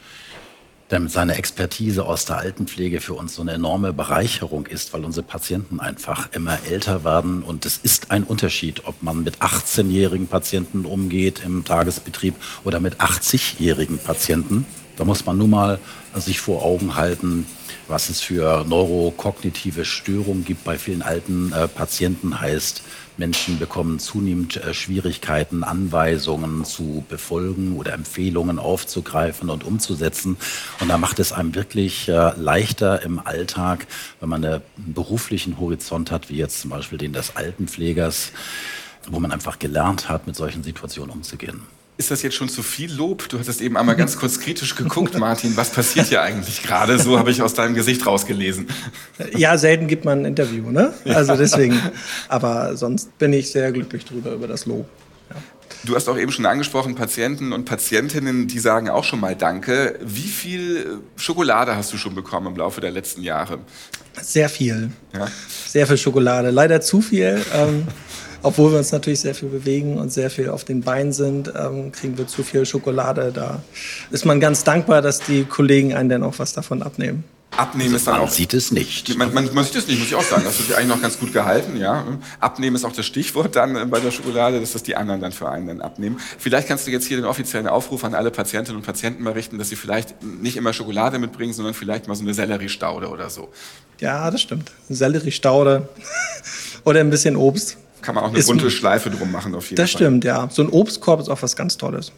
der 0.90 1.00
mit 1.00 1.10
seiner 1.10 1.36
Expertise 1.36 2.06
aus 2.06 2.24
der 2.24 2.38
Altenpflege 2.38 3.02
für 3.02 3.12
uns 3.12 3.34
so 3.34 3.42
eine 3.42 3.52
enorme 3.52 3.92
Bereicherung 3.92 4.66
ist, 4.66 4.94
weil 4.94 5.04
unsere 5.04 5.26
Patienten 5.26 5.78
einfach 5.78 6.30
immer 6.32 6.58
älter 6.66 7.04
werden. 7.04 7.42
Und 7.42 7.66
es 7.66 7.76
ist 7.76 8.10
ein 8.10 8.24
Unterschied, 8.24 8.86
ob 8.86 9.02
man 9.02 9.24
mit 9.24 9.38
18-jährigen 9.42 10.26
Patienten 10.26 10.86
umgeht 10.86 11.42
im 11.44 11.66
Tagesbetrieb 11.66 12.34
oder 12.64 12.80
mit 12.80 12.96
80-jährigen 12.96 13.98
Patienten. 13.98 14.66
Da 14.96 15.04
muss 15.04 15.24
man 15.26 15.36
nun 15.36 15.50
mal 15.50 15.78
sich 16.14 16.40
vor 16.40 16.62
Augen 16.62 16.94
halten, 16.94 17.46
was 17.88 18.08
es 18.08 18.20
für 18.20 18.64
neurokognitive 18.64 19.84
Störungen 19.84 20.44
gibt 20.44 20.64
bei 20.64 20.78
vielen 20.78 21.02
alten 21.02 21.52
äh, 21.52 21.68
Patienten, 21.68 22.40
heißt, 22.40 22.82
Menschen 23.18 23.58
bekommen 23.58 23.98
zunehmend 23.98 24.56
äh, 24.56 24.72
Schwierigkeiten, 24.74 25.64
Anweisungen 25.64 26.64
zu 26.64 27.04
befolgen 27.08 27.76
oder 27.76 27.92
Empfehlungen 27.92 28.58
aufzugreifen 28.58 29.50
und 29.50 29.64
umzusetzen. 29.64 30.36
Und 30.80 30.88
da 30.88 30.98
macht 30.98 31.18
es 31.18 31.32
einem 31.32 31.54
wirklich 31.54 32.08
äh, 32.08 32.32
leichter 32.36 33.02
im 33.02 33.18
Alltag, 33.18 33.86
wenn 34.20 34.28
man 34.28 34.44
einen 34.44 34.62
beruflichen 34.76 35.58
Horizont 35.60 36.10
hat, 36.10 36.30
wie 36.30 36.36
jetzt 36.36 36.60
zum 36.60 36.70
Beispiel 36.70 36.98
den 36.98 37.12
des 37.12 37.36
Altenpflegers, 37.36 38.32
wo 39.10 39.20
man 39.20 39.32
einfach 39.32 39.58
gelernt 39.58 40.08
hat, 40.08 40.26
mit 40.26 40.36
solchen 40.36 40.62
Situationen 40.62 41.10
umzugehen. 41.10 41.62
Ist 41.98 42.10
das 42.10 42.22
jetzt 42.22 42.34
schon 42.34 42.48
zu 42.48 42.62
viel 42.62 42.92
Lob? 42.92 43.28
Du 43.28 43.38
hattest 43.38 43.60
eben 43.60 43.76
einmal 43.76 43.94
ganz 43.96 44.16
kurz 44.16 44.40
kritisch 44.40 44.74
geguckt, 44.74 45.18
Martin. 45.18 45.56
Was 45.56 45.70
passiert 45.70 46.06
hier 46.06 46.22
eigentlich 46.22 46.62
gerade? 46.62 46.98
So 46.98 47.18
habe 47.18 47.30
ich 47.30 47.42
aus 47.42 47.54
deinem 47.54 47.74
Gesicht 47.74 48.06
rausgelesen. 48.06 48.66
Ja, 49.36 49.58
selten 49.58 49.86
gibt 49.88 50.04
man 50.04 50.20
ein 50.20 50.24
Interview, 50.24 50.70
ne? 50.70 50.94
Also 51.04 51.36
deswegen. 51.36 51.78
Aber 52.28 52.76
sonst 52.76 53.16
bin 53.18 53.32
ich 53.32 53.50
sehr 53.50 53.70
glücklich 53.72 54.04
drüber 54.04 54.32
über 54.32 54.48
das 54.48 54.64
Lob. 54.66 54.88
Ja. 55.30 55.36
Du 55.84 55.94
hast 55.94 56.08
auch 56.08 56.16
eben 56.16 56.32
schon 56.32 56.46
angesprochen, 56.46 56.94
Patienten 56.94 57.52
und 57.52 57.66
Patientinnen, 57.66 58.48
die 58.48 58.58
sagen 58.58 58.88
auch 58.88 59.04
schon 59.04 59.20
mal 59.20 59.36
Danke. 59.36 59.98
Wie 60.02 60.20
viel 60.22 61.00
Schokolade 61.16 61.76
hast 61.76 61.92
du 61.92 61.98
schon 61.98 62.14
bekommen 62.14 62.48
im 62.48 62.56
Laufe 62.56 62.80
der 62.80 62.90
letzten 62.90 63.22
Jahre? 63.22 63.58
Sehr 64.20 64.48
viel. 64.48 64.92
Ja? 65.12 65.28
Sehr 65.68 65.86
viel 65.86 65.98
Schokolade. 65.98 66.50
Leider 66.50 66.80
zu 66.80 67.00
viel. 67.00 67.44
Ähm, 67.54 67.86
obwohl 68.42 68.72
wir 68.72 68.78
uns 68.78 68.92
natürlich 68.92 69.20
sehr 69.20 69.34
viel 69.34 69.48
bewegen 69.48 69.98
und 69.98 70.12
sehr 70.12 70.30
viel 70.30 70.48
auf 70.48 70.64
den 70.64 70.82
Beinen 70.82 71.12
sind, 71.12 71.52
ähm, 71.56 71.92
kriegen 71.92 72.18
wir 72.18 72.26
zu 72.26 72.42
viel 72.42 72.66
Schokolade. 72.66 73.32
Da 73.32 73.62
ist 74.10 74.24
man 74.24 74.40
ganz 74.40 74.64
dankbar, 74.64 75.02
dass 75.02 75.20
die 75.20 75.44
Kollegen 75.44 75.94
einen 75.94 76.08
dann 76.08 76.22
auch 76.22 76.38
was 76.38 76.52
davon 76.52 76.82
abnehmen. 76.82 77.24
Abnehmen 77.56 77.94
ist 77.94 78.06
dann 78.06 78.14
man 78.14 78.22
auch. 78.24 78.30
sieht 78.30 78.54
es 78.54 78.70
nicht. 78.70 79.14
Man, 79.18 79.34
man, 79.34 79.52
man, 79.52 79.64
sieht 79.64 79.76
es 79.76 79.86
nicht, 79.86 79.98
muss 79.98 80.08
ich 80.08 80.14
auch 80.14 80.22
sagen. 80.22 80.42
Das 80.44 80.58
ist 80.58 80.72
eigentlich 80.72 80.88
noch 80.88 81.02
ganz 81.02 81.18
gut 81.18 81.34
gehalten, 81.34 81.76
ja. 81.76 82.02
Abnehmen 82.40 82.76
ist 82.76 82.84
auch 82.84 82.92
das 82.92 83.04
Stichwort 83.04 83.56
dann 83.56 83.76
äh, 83.76 83.84
bei 83.84 84.00
der 84.00 84.10
Schokolade, 84.10 84.58
dass 84.58 84.72
das 84.72 84.82
die 84.82 84.96
anderen 84.96 85.20
dann 85.20 85.32
für 85.32 85.50
einen 85.50 85.66
dann 85.66 85.80
abnehmen. 85.82 86.18
Vielleicht 86.38 86.66
kannst 86.66 86.86
du 86.86 86.90
jetzt 86.90 87.06
hier 87.06 87.18
den 87.18 87.26
offiziellen 87.26 87.66
Aufruf 87.66 88.04
an 88.04 88.14
alle 88.14 88.30
Patientinnen 88.30 88.78
und 88.78 88.86
Patienten 88.86 89.22
mal 89.22 89.34
richten, 89.34 89.58
dass 89.58 89.68
sie 89.68 89.76
vielleicht 89.76 90.22
nicht 90.22 90.56
immer 90.56 90.72
Schokolade 90.72 91.18
mitbringen, 91.18 91.52
sondern 91.52 91.74
vielleicht 91.74 92.08
mal 92.08 92.14
so 92.14 92.22
eine 92.22 92.32
Selleriestaude 92.32 93.08
oder 93.08 93.28
so. 93.28 93.50
Ja, 94.00 94.30
das 94.30 94.40
stimmt. 94.40 94.72
Selleriestaude 94.88 95.88
oder 96.84 97.00
ein 97.00 97.10
bisschen 97.10 97.36
Obst. 97.36 97.76
Kann 98.02 98.14
man 98.14 98.24
auch 98.24 98.34
eine 98.34 98.42
bunte 98.42 98.70
Schleife 98.70 99.10
drum 99.10 99.32
machen 99.32 99.54
auf 99.54 99.70
jeden 99.70 99.76
das 99.76 99.92
Fall. 99.92 100.00
Das 100.00 100.06
stimmt, 100.06 100.24
ja. 100.24 100.48
So 100.50 100.62
ein 100.62 100.68
Obstkorb 100.68 101.20
ist 101.20 101.28
auch 101.28 101.40
was 101.40 101.56
ganz 101.56 101.76
Tolles. 101.76 102.12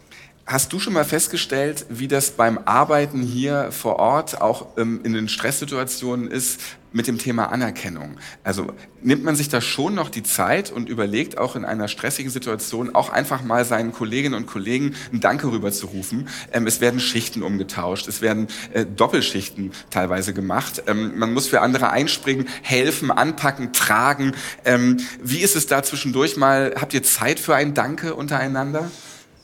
Hast 0.45 0.71
du 0.73 0.79
schon 0.79 0.93
mal 0.93 1.05
festgestellt, 1.05 1.85
wie 1.89 2.07
das 2.07 2.31
beim 2.31 2.59
Arbeiten 2.65 3.21
hier 3.21 3.71
vor 3.71 3.97
Ort 3.97 4.41
auch 4.41 4.67
ähm, 4.77 4.99
in 5.03 5.13
den 5.13 5.27
Stresssituationen 5.27 6.29
ist 6.29 6.59
mit 6.95 7.07
dem 7.07 7.17
Thema 7.17 7.51
Anerkennung? 7.51 8.17
Also 8.43 8.73
nimmt 9.03 9.23
man 9.23 9.35
sich 9.35 9.49
da 9.49 9.61
schon 9.61 9.93
noch 9.93 10.09
die 10.09 10.23
Zeit 10.23 10.71
und 10.71 10.89
überlegt 10.89 11.37
auch 11.37 11.55
in 11.55 11.65
einer 11.65 11.87
stressigen 11.87 12.31
Situation 12.31 12.95
auch 12.95 13.09
einfach 13.09 13.43
mal 13.43 13.65
seinen 13.65 13.91
Kolleginnen 13.91 14.33
und 14.33 14.47
Kollegen 14.47 14.95
ein 15.11 15.19
Danke 15.19 15.51
rüberzurufen? 15.51 16.29
Ähm, 16.53 16.65
es 16.65 16.79
werden 16.79 16.99
Schichten 16.99 17.43
umgetauscht, 17.43 18.07
es 18.07 18.21
werden 18.21 18.47
äh, 18.73 18.85
Doppelschichten 18.85 19.71
teilweise 19.89 20.33
gemacht. 20.33 20.83
Ähm, 20.87 21.19
man 21.19 21.33
muss 21.33 21.47
für 21.47 21.61
andere 21.61 21.89
einspringen, 21.89 22.47
helfen, 22.61 23.11
anpacken, 23.11 23.73
tragen. 23.73 24.33
Ähm, 24.63 24.97
wie 25.21 25.39
ist 25.39 25.55
es 25.55 25.67
da 25.67 25.83
zwischendurch 25.83 26.37
mal? 26.37 26.75
Habt 26.79 26.93
ihr 26.93 27.03
Zeit 27.03 27.39
für 27.39 27.55
ein 27.55 27.73
Danke 27.73 28.15
untereinander? 28.15 28.89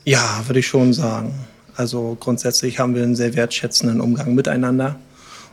Ja, 0.04 0.42
würde 0.46 0.60
ich 0.60 0.66
schon 0.66 0.94
sagen. 0.94 1.34
Also 1.76 2.16
grundsätzlich 2.18 2.78
haben 2.78 2.94
wir 2.94 3.02
einen 3.02 3.16
sehr 3.16 3.34
wertschätzenden 3.34 4.00
Umgang 4.00 4.34
miteinander 4.34 4.98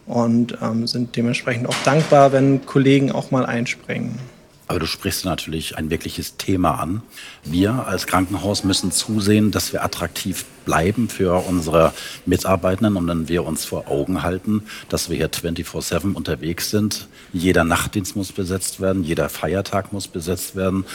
und 0.10 0.58
ähm, 0.62 0.88
sind 0.88 1.16
dementsprechend 1.16 1.70
auch 1.70 1.78
dankbar, 1.86 2.34
wenn 2.34 2.66
Kollegen 2.66 3.12
auch 3.12 3.32
mal 3.32 3.46
einspringen. 3.46 4.20
Aber 4.68 4.80
du 4.80 4.86
sprichst 4.86 5.26
natürlich 5.26 5.78
ein 5.78 5.90
wirkliches 5.90 6.38
Thema 6.38 6.80
an. 6.80 7.02
Wir 7.44 7.88
als 7.88 8.06
Krankenhaus 8.06 8.64
müssen 8.64 8.92
zusehen, 8.92 9.50
dass 9.50 9.74
wir 9.74 9.84
attraktiv 9.84 10.46
bleiben 10.66 11.10
für 11.10 11.44
unsere 11.48 11.92
Mitarbeitenden 12.28 12.96
und 12.96 13.08
wenn 13.08 13.28
wir 13.28 13.46
uns 13.46 13.66
vor 13.66 13.88
Augen 13.88 14.22
halten, 14.22 14.62
dass 14.88 15.10
wir 15.10 15.18
hier 15.18 15.32
24-7 15.32 16.14
unterwegs 16.14 16.70
sind. 16.70 17.08
Jeder 17.34 17.64
Nachtdienst 17.64 18.16
muss 18.16 18.32
besetzt 18.32 18.80
werden, 18.80 19.04
jeder 19.04 19.30
Feiertag 19.30 19.92
muss 19.92 20.08
besetzt 20.08 20.56
werden. 20.56 20.86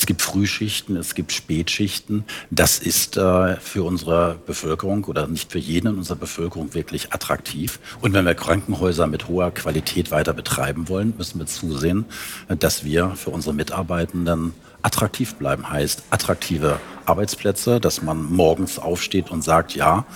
Es 0.00 0.06
gibt 0.06 0.22
Frühschichten, 0.22 0.96
es 0.96 1.14
gibt 1.14 1.30
Spätschichten. 1.30 2.24
Das 2.50 2.78
ist 2.78 3.18
äh, 3.18 3.56
für 3.56 3.82
unsere 3.82 4.38
Bevölkerung 4.46 5.04
oder 5.04 5.26
nicht 5.26 5.52
für 5.52 5.58
jeden 5.58 5.88
in 5.88 5.98
unserer 5.98 6.16
Bevölkerung 6.16 6.72
wirklich 6.72 7.12
attraktiv. 7.12 7.78
Und 8.00 8.14
wenn 8.14 8.24
wir 8.24 8.34
Krankenhäuser 8.34 9.06
mit 9.06 9.28
hoher 9.28 9.50
Qualität 9.50 10.10
weiter 10.10 10.32
betreiben 10.32 10.88
wollen, 10.88 11.12
müssen 11.18 11.38
wir 11.38 11.44
zusehen, 11.44 12.06
dass 12.48 12.82
wir 12.82 13.10
für 13.10 13.28
unsere 13.28 13.54
Mitarbeitenden 13.54 14.54
attraktiv 14.80 15.34
bleiben. 15.34 15.68
Heißt 15.68 16.04
attraktive 16.08 16.80
Arbeitsplätze, 17.04 17.78
dass 17.78 18.00
man 18.00 18.22
morgens 18.22 18.78
aufsteht 18.78 19.30
und 19.30 19.44
sagt, 19.44 19.74
ja, 19.74 20.06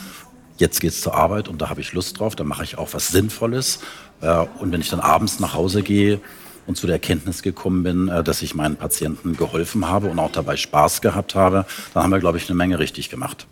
jetzt 0.57 0.81
geht's 0.81 1.03
zur 1.03 1.14
Arbeit 1.14 1.47
und 1.47 1.61
da 1.61 1.69
habe 1.69 1.83
ich 1.83 1.93
Lust 1.93 2.19
drauf, 2.19 2.37
da 2.37 2.45
mache 2.45 2.64
ich 2.64 2.79
auch 2.79 2.95
was 2.95 3.09
Sinnvolles. 3.09 3.81
Äh, 4.23 4.47
und 4.61 4.73
wenn 4.73 4.81
ich 4.81 4.88
dann 4.88 5.00
abends 5.00 5.41
nach 5.41 5.53
Hause 5.53 5.83
gehe, 5.83 6.23
und 6.66 6.76
zu 6.76 6.87
der 6.87 6.97
Erkenntnis 6.97 7.42
gekommen 7.42 7.83
bin, 7.83 8.09
äh, 8.09 8.23
dass 8.25 8.42
ich 8.42 8.54
meinen 8.54 8.76
Patienten 8.76 9.37
geholfen 9.37 9.88
habe 9.88 10.09
und 10.09 10.18
auch 10.18 10.33
dabei 10.33 10.56
Spaß 10.56 11.00
gehabt 11.00 11.35
habe, 11.35 11.66
dann 11.92 12.02
haben 12.02 12.11
wir, 12.11 12.21
glaube 12.21 12.38
ich, 12.38 12.49
eine 12.49 12.56
Menge 12.56 12.78
richtig 12.78 13.11
gemacht. 13.11 13.47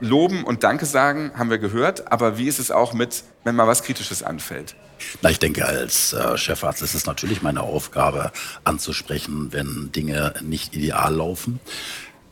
Loben 0.00 0.44
und 0.44 0.62
Danke 0.62 0.84
sagen 0.84 1.32
haben 1.36 1.48
wir 1.48 1.58
gehört, 1.58 2.12
aber 2.12 2.36
wie 2.36 2.48
ist 2.48 2.58
es 2.58 2.70
auch 2.70 2.92
mit, 2.92 3.24
wenn 3.44 3.56
mal 3.56 3.66
was 3.66 3.82
Kritisches 3.82 4.22
anfällt? 4.22 4.76
Na, 5.22 5.30
ich 5.30 5.38
denke, 5.38 5.66
als 5.66 6.12
äh, 6.12 6.36
Chefarzt 6.36 6.82
ist 6.82 6.94
es 6.94 7.06
natürlich 7.06 7.42
meine 7.42 7.62
Aufgabe, 7.62 8.32
anzusprechen, 8.64 9.48
wenn 9.52 9.90
Dinge 9.92 10.34
nicht 10.42 10.74
ideal 10.74 11.14
laufen. 11.14 11.60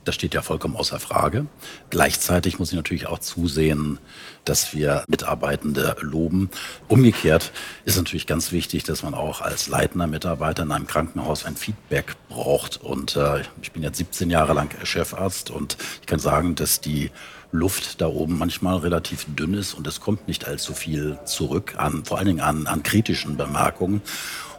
Das 0.05 0.15
steht 0.15 0.35
ja 0.35 0.43
vollkommen 0.43 0.77
außer 0.77 1.01
Frage. 1.01 1.47
Gleichzeitig 1.91 2.59
muss 2.59 2.71
ich 2.71 2.77
natürlich 2.77 3.07
auch 3.07 3.19
zusehen, 3.19 3.99
dass 4.45 4.75
wir 4.75 5.05
Mitarbeitende 5.09 5.97
loben. 6.01 6.51
Umgekehrt 6.89 7.53
ist 7.85 7.97
natürlich 7.97 8.27
ganz 8.27 8.53
wichtig, 8.53 8.85
dass 8.85 9.03
man 9.03 9.15
auch 9.15 9.41
als 9.41 9.67
leitender 9.69 10.07
Mitarbeiter 10.07 10.63
in 10.63 10.73
einem 10.73 10.87
Krankenhaus 10.87 11.47
ein 11.47 11.57
Feedback 11.57 12.17
braucht. 12.29 12.83
Und 12.83 13.17
äh, 13.17 13.43
ich 13.63 13.73
bin 13.73 13.83
jetzt 13.83 13.97
17 13.97 14.31
Jahre 14.31 14.53
lang 14.53 14.71
Chefarzt 14.85 15.51
und 15.51 15.79
ich 16.01 16.07
kann 16.07 16.19
sagen, 16.19 16.55
dass 16.55 16.81
die 16.81 17.11
Luft 17.55 18.01
da 18.01 18.09
oben 18.09 18.37
manchmal 18.37 18.79
relativ 18.79 19.27
dünn 19.29 19.55
ist 19.55 19.75
und 19.75 19.87
es 19.87 20.01
kommt 20.01 20.27
nicht 20.27 20.47
allzu 20.47 20.75
viel 20.75 21.19
zurück 21.25 21.75
an, 21.79 22.05
vor 22.05 22.19
allen 22.19 22.27
Dingen 22.27 22.41
an, 22.41 22.67
an 22.67 22.83
kritischen 22.83 23.37
Bemerkungen. 23.37 24.03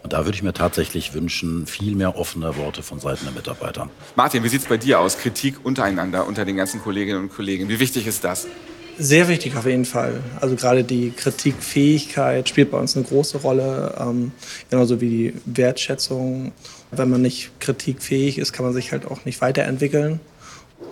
Und 0.06 0.14
da 0.14 0.24
würde 0.24 0.36
ich 0.36 0.44
mir 0.44 0.54
tatsächlich 0.54 1.16
wünschen, 1.16 1.66
viel 1.66 1.96
mehr 1.96 2.16
offene 2.16 2.56
Worte 2.58 2.84
von 2.84 3.00
Seiten 3.00 3.26
der 3.26 3.34
Mitarbeiter. 3.34 3.90
Martin, 4.16 4.44
wie 4.44 4.50
sieht 4.50 4.62
es 4.62 4.68
bei 4.68 4.78
dir 4.78 5.00
aus? 5.00 5.18
Kritik 5.18 5.56
untereinander, 5.66 6.28
unter 6.28 6.46
den 6.46 6.58
ganzen 6.58 6.80
Kolleginnen 6.80 7.22
und 7.22 7.34
Kollegen. 7.34 7.70
Wie 7.70 7.80
wichtig 7.80 8.06
ist 8.06 8.24
das? 8.24 8.46
Sehr 9.00 9.28
wichtig 9.28 9.56
auf 9.56 9.66
jeden 9.66 9.86
Fall. 9.86 10.22
Also 10.40 10.56
gerade 10.56 10.84
die 10.84 11.10
Kritikfähigkeit 11.10 12.48
spielt 12.48 12.70
bei 12.70 12.78
uns 12.78 12.96
eine 12.96 13.04
große 13.04 13.40
Rolle, 13.40 13.96
ähm, 14.00 14.32
genauso 14.70 15.02
wie 15.02 15.10
die 15.10 15.34
Wertschätzung. 15.46 16.52
Wenn 16.92 17.10
man 17.10 17.24
nicht 17.24 17.60
kritikfähig 17.60 18.38
ist, 18.38 18.54
kann 18.54 18.64
man 18.64 18.76
sich 18.76 18.92
halt 18.92 19.08
auch 19.08 19.26
nicht 19.26 19.42
weiterentwickeln. 19.42 20.20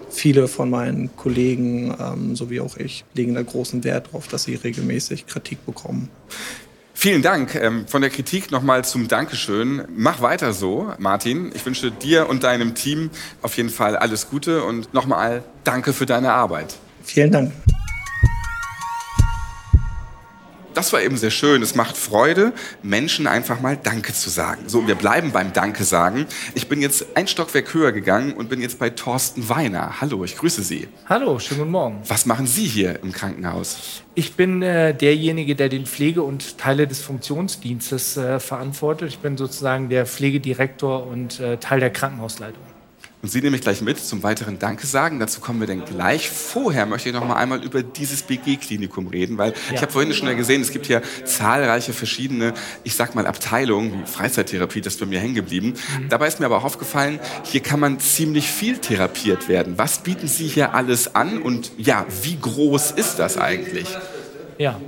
Viele 0.10 0.48
von 0.48 0.72
meinen 0.72 1.16
Kollegen, 1.16 1.96
ähm, 2.00 2.36
so 2.36 2.50
wie 2.50 2.62
auch 2.62 2.78
ich, 2.78 3.06
legen 3.14 3.36
da 3.36 3.44
großen 3.44 3.84
Wert 3.84 4.08
darauf, 4.08 4.28
dass 4.28 4.46
sie 4.46 4.56
regelmäßig 4.56 5.28
Kritik 5.28 5.64
bekommen. 5.68 6.10
Vielen 7.04 7.22
Dank. 7.22 7.56
Ähm, 7.56 7.86
von 7.86 8.02
der 8.02 8.10
Kritik 8.10 8.50
nochmal 8.50 8.86
zum 8.86 9.10
Dankeschön. 9.10 9.84
Mach 9.94 10.22
weiter 10.22 10.54
so, 10.54 10.94
Martin. 11.00 11.52
Ich 11.54 11.66
wünsche 11.66 11.92
dir 11.92 12.30
und 12.30 12.46
deinem 12.46 12.76
Team 12.76 13.10
auf 13.42 13.58
jeden 13.58 13.68
Fall 13.68 13.98
alles 13.98 14.30
Gute 14.30 14.64
und 14.64 14.94
nochmal 14.94 15.44
danke 15.66 15.92
für 15.92 16.06
deine 16.06 16.32
Arbeit. 16.32 16.78
Vielen 17.04 17.34
Dank. 17.34 17.52
Das 20.74 20.94
war 20.94 21.02
eben 21.02 21.18
sehr 21.18 21.32
schön. 21.32 21.62
Es 21.62 21.76
macht 21.76 21.98
Freude, 21.98 22.54
Menschen 22.82 23.28
einfach 23.28 23.62
mal 23.62 23.78
Danke 23.78 24.14
zu 24.14 24.30
sagen. 24.30 24.64
So, 24.68 24.88
wir 24.88 24.96
bleiben 24.96 25.32
beim 25.32 25.54
Danke 25.54 25.84
sagen. 25.84 26.26
Ich 26.56 26.68
bin 26.68 26.82
jetzt 26.82 27.16
ein 27.16 27.28
Stockwerk 27.28 27.74
höher 27.74 27.92
gegangen 27.92 28.34
und 28.34 28.50
bin 28.50 28.62
jetzt 28.62 28.80
bei 28.80 28.90
Thorsten 28.90 29.50
Weiner. 29.50 30.02
Hallo, 30.02 30.24
ich 30.24 30.38
grüße 30.38 30.64
Sie. 30.64 30.88
Hallo, 31.08 31.40
schönen 31.40 31.60
guten 31.62 31.72
Morgen. 31.72 32.02
Was 32.08 32.26
machen 32.26 32.48
Sie 32.48 32.66
hier 32.66 33.02
im 33.04 33.12
Krankenhaus? 33.12 34.04
Ich 34.16 34.36
bin 34.36 34.62
äh, 34.62 34.94
derjenige, 34.94 35.56
der 35.56 35.70
den 35.70 35.86
Pflege- 35.86 36.24
und 36.24 36.58
Teile 36.58 36.88
des 36.88 37.02
Funktionsdienstes 37.02 38.18
äh, 38.18 38.40
verantwortet. 38.40 39.10
Ich 39.10 39.20
bin 39.20 39.38
sozusagen 39.38 39.90
der 39.90 40.06
Pflegedirektor 40.06 41.08
und 41.08 41.40
äh, 41.40 41.58
Teil 41.58 41.80
der 41.80 41.90
Krankenhausleitung. 41.90 42.73
Und 43.24 43.30
Sie 43.30 43.42
nehme 43.42 43.56
ich 43.56 43.62
gleich 43.62 43.82
mit 43.82 43.98
zum 44.00 44.22
weiteren 44.22 44.60
Danke 44.60 44.86
sagen. 44.86 45.18
Dazu 45.18 45.40
kommen 45.40 45.62
wir 45.62 45.68
dann 45.68 45.86
gleich. 45.86 46.30
Vorher 46.30 46.86
möchte 46.86 47.08
ich 47.08 47.16
noch 47.16 47.26
mal 47.26 47.38
einmal 47.38 47.64
über 47.64 47.82
dieses 47.82 48.22
BG-Klinikum 48.24 49.08
reden, 49.08 49.38
weil 49.38 49.52
ja. 49.52 49.76
ich 49.76 49.82
habe 49.82 49.94
vorhin 49.94 50.14
schon 50.14 50.36
gesehen, 50.36 50.62
es 50.62 50.72
gibt 50.72 50.88
hier 50.88 51.02
zahlreiche 51.24 51.94
verschiedene, 51.94 52.54
ich 52.84 52.96
sag 52.96 53.16
mal 53.16 53.26
Abteilungen, 53.26 53.94
wie 53.94 54.06
Freizeittherapie, 54.06 54.82
das 54.82 54.96
ist 54.96 55.00
bei 55.00 55.06
mir 55.06 55.22
hängen 55.22 55.36
geblieben. 55.36 55.68
Mhm. 56.00 56.10
Dabei 56.10 56.28
ist 56.28 56.42
mir 56.42 56.48
aber 56.48 56.58
auch 56.58 56.66
aufgefallen, 56.66 57.22
hier 57.44 57.62
kann 57.62 57.80
man 57.80 58.02
ziemlich 58.02 58.52
viel 58.52 58.80
therapiert 58.80 59.48
werden. 59.48 59.78
Was 59.78 60.00
bieten 60.00 60.28
Sie 60.28 60.48
hier 60.48 60.74
alles 60.74 61.16
an 61.16 61.42
und 61.42 61.72
ja, 61.78 62.06
wie 62.24 62.38
groß 62.38 62.92
ist 62.92 63.20
das 63.20 63.38
eigentlich? 63.38 63.88
Ja, 64.58 64.80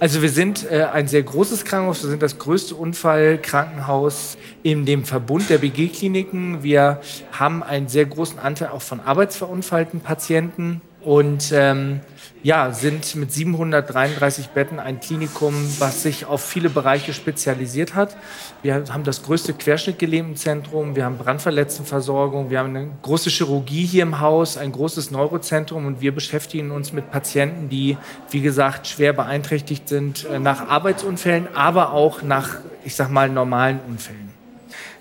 also 0.00 0.22
wir 0.22 0.30
sind 0.30 0.70
äh, 0.70 0.84
ein 0.84 1.06
sehr 1.06 1.22
großes 1.22 1.64
Krankenhaus. 1.64 2.02
Wir 2.02 2.10
sind 2.10 2.22
das 2.22 2.38
größte 2.38 2.74
Unfallkrankenhaus 2.74 4.38
in 4.62 4.86
dem 4.86 5.04
Verbund 5.04 5.50
der 5.50 5.58
BG-Kliniken. 5.58 6.62
Wir 6.62 7.00
haben 7.32 7.62
einen 7.62 7.88
sehr 7.88 8.06
großen 8.06 8.38
Anteil 8.38 8.68
auch 8.68 8.82
von 8.82 9.00
arbeitsverunfallten 9.00 10.00
Patienten 10.00 10.80
und 11.04 11.52
ähm, 11.52 12.00
ja, 12.42 12.72
sind 12.72 13.14
mit 13.14 13.32
733 13.32 14.48
Betten 14.48 14.80
ein 14.80 14.98
Klinikum, 14.98 15.54
was 15.78 16.02
sich 16.02 16.26
auf 16.26 16.44
viele 16.44 16.70
Bereiche 16.70 17.12
spezialisiert 17.12 17.94
hat. 17.94 18.16
Wir 18.62 18.74
haben 18.74 19.04
das 19.04 19.22
größte 19.22 19.54
Querschnittgelähmtenzentrum, 19.54 20.96
wir 20.96 21.04
haben 21.04 21.18
Brandverletztenversorgung, 21.18 22.50
wir 22.50 22.58
haben 22.58 22.74
eine 22.74 22.88
große 23.02 23.30
Chirurgie 23.30 23.86
hier 23.86 24.02
im 24.02 24.18
Haus, 24.18 24.56
ein 24.56 24.72
großes 24.72 25.12
Neurozentrum 25.12 25.86
und 25.86 26.00
wir 26.00 26.12
beschäftigen 26.12 26.72
uns 26.72 26.92
mit 26.92 27.10
Patienten, 27.12 27.68
die, 27.68 27.96
wie 28.30 28.40
gesagt, 28.40 28.88
schwer 28.88 29.12
beeinträchtigt 29.12 29.88
sind 29.88 30.24
äh, 30.24 30.40
nach 30.40 30.68
Arbeitsunfällen, 30.68 31.48
aber 31.54 31.92
auch 31.92 32.22
nach, 32.22 32.56
ich 32.84 32.96
sag 32.96 33.10
mal, 33.10 33.28
normalen 33.28 33.78
Unfällen. 33.86 34.32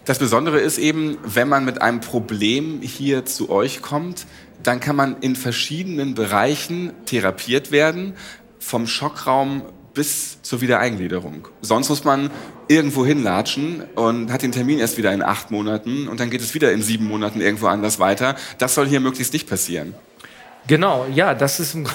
Das 0.05 0.17
Besondere 0.17 0.59
ist 0.59 0.79
eben, 0.79 1.17
wenn 1.23 1.47
man 1.47 1.63
mit 1.63 1.81
einem 1.81 2.01
Problem 2.01 2.81
hier 2.81 3.23
zu 3.25 3.51
euch 3.51 3.83
kommt, 3.83 4.25
dann 4.63 4.79
kann 4.79 4.95
man 4.95 5.17
in 5.21 5.35
verschiedenen 5.35 6.15
Bereichen 6.15 6.91
therapiert 7.05 7.71
werden, 7.71 8.13
vom 8.59 8.87
Schockraum 8.87 9.63
bis 9.93 10.41
zur 10.41 10.61
Wiedereingliederung. 10.61 11.47
Sonst 11.61 11.89
muss 11.89 12.03
man 12.03 12.29
irgendwo 12.67 13.05
hinlatschen 13.05 13.83
und 13.95 14.31
hat 14.31 14.41
den 14.41 14.51
Termin 14.51 14.79
erst 14.79 14.97
wieder 14.97 15.13
in 15.13 15.21
acht 15.21 15.51
Monaten 15.51 16.07
und 16.07 16.19
dann 16.19 16.29
geht 16.29 16.41
es 16.41 16.53
wieder 16.53 16.71
in 16.71 16.81
sieben 16.81 17.05
Monaten 17.05 17.41
irgendwo 17.41 17.67
anders 17.67 17.99
weiter. 17.99 18.35
Das 18.57 18.75
soll 18.75 18.87
hier 18.87 19.01
möglichst 19.01 19.33
nicht 19.33 19.49
passieren. 19.49 19.93
Genau, 20.67 21.07
ja, 21.13 21.33
das 21.33 21.59
ist 21.59 21.73
im 21.73 21.87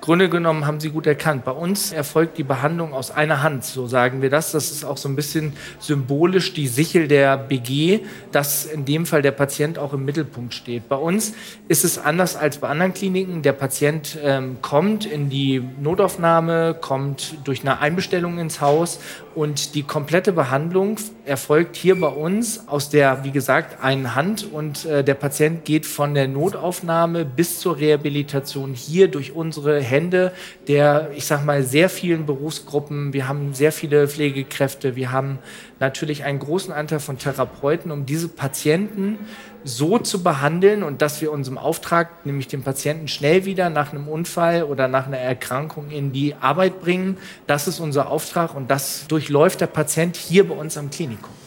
Grunde 0.00 0.28
genommen, 0.28 0.64
haben 0.64 0.78
Sie 0.78 0.90
gut 0.90 1.06
erkannt. 1.08 1.44
Bei 1.44 1.50
uns 1.50 1.92
erfolgt 1.92 2.38
die 2.38 2.44
Behandlung 2.44 2.92
aus 2.92 3.10
einer 3.10 3.42
Hand, 3.42 3.64
so 3.64 3.88
sagen 3.88 4.22
wir 4.22 4.30
das. 4.30 4.52
Das 4.52 4.70
ist 4.70 4.84
auch 4.84 4.96
so 4.96 5.08
ein 5.08 5.16
bisschen 5.16 5.54
symbolisch 5.80 6.54
die 6.54 6.68
Sichel 6.68 7.08
der 7.08 7.36
BG, 7.36 8.00
dass 8.30 8.64
in 8.64 8.84
dem 8.84 9.06
Fall 9.06 9.22
der 9.22 9.32
Patient 9.32 9.76
auch 9.76 9.92
im 9.92 10.04
Mittelpunkt 10.04 10.54
steht. 10.54 10.88
Bei 10.88 10.96
uns 10.96 11.34
ist 11.66 11.84
es 11.84 11.98
anders 11.98 12.36
als 12.36 12.58
bei 12.58 12.68
anderen 12.68 12.94
Kliniken. 12.94 13.42
Der 13.42 13.52
Patient 13.52 14.16
ähm, 14.22 14.58
kommt 14.62 15.04
in 15.04 15.28
die 15.28 15.60
Notaufnahme, 15.80 16.76
kommt 16.80 17.36
durch 17.44 17.62
eine 17.62 17.80
Einbestellung 17.80 18.38
ins 18.38 18.60
Haus 18.60 19.00
und 19.34 19.74
die 19.74 19.82
komplette 19.82 20.32
Behandlung 20.32 20.96
erfolgt 21.24 21.76
hier 21.76 21.98
bei 22.00 22.08
uns 22.08 22.68
aus 22.68 22.90
der, 22.90 23.24
wie 23.24 23.30
gesagt, 23.30 23.82
einen 23.82 24.14
Hand 24.14 24.50
und 24.50 24.84
äh, 24.84 25.02
der 25.02 25.14
Patient 25.14 25.64
geht 25.64 25.86
von 25.86 26.14
der 26.14 26.28
Notaufnahme 26.28 27.24
bis 27.24 27.60
zur 27.60 27.78
Rehabilitation 27.78 28.74
hier 28.74 29.08
durch 29.08 29.32
unsere 29.32 29.80
Hände 29.80 30.32
der, 30.68 31.10
ich 31.16 31.26
sag 31.26 31.44
mal, 31.44 31.62
sehr 31.62 31.88
vielen 31.88 32.26
Berufsgruppen. 32.26 33.12
Wir 33.12 33.28
haben 33.28 33.54
sehr 33.54 33.72
viele 33.72 34.08
Pflegekräfte, 34.08 34.96
wir 34.96 35.12
haben 35.12 35.38
natürlich 35.80 36.24
einen 36.24 36.38
großen 36.38 36.72
Anteil 36.72 37.00
von 37.00 37.18
Therapeuten, 37.18 37.90
um 37.90 38.06
diese 38.06 38.28
Patienten 38.28 39.18
so 39.64 39.98
zu 39.98 40.22
behandeln 40.22 40.82
und 40.82 41.02
dass 41.02 41.20
wir 41.20 41.32
unserem 41.32 41.58
Auftrag, 41.58 42.24
nämlich 42.24 42.48
den 42.48 42.62
Patienten 42.62 43.08
schnell 43.08 43.44
wieder 43.44 43.70
nach 43.70 43.92
einem 43.92 44.08
Unfall 44.08 44.64
oder 44.64 44.88
nach 44.88 45.06
einer 45.06 45.18
Erkrankung 45.18 45.90
in 45.90 46.12
die 46.12 46.34
Arbeit 46.34 46.80
bringen. 46.80 47.18
Das 47.46 47.68
ist 47.68 47.80
unser 47.80 48.10
Auftrag 48.10 48.54
und 48.54 48.70
das 48.70 49.06
durchläuft 49.08 49.60
der 49.60 49.66
Patient 49.66 50.16
hier 50.16 50.48
bei 50.48 50.54
uns 50.54 50.76
am 50.76 50.90
Klinikum. 50.90 51.41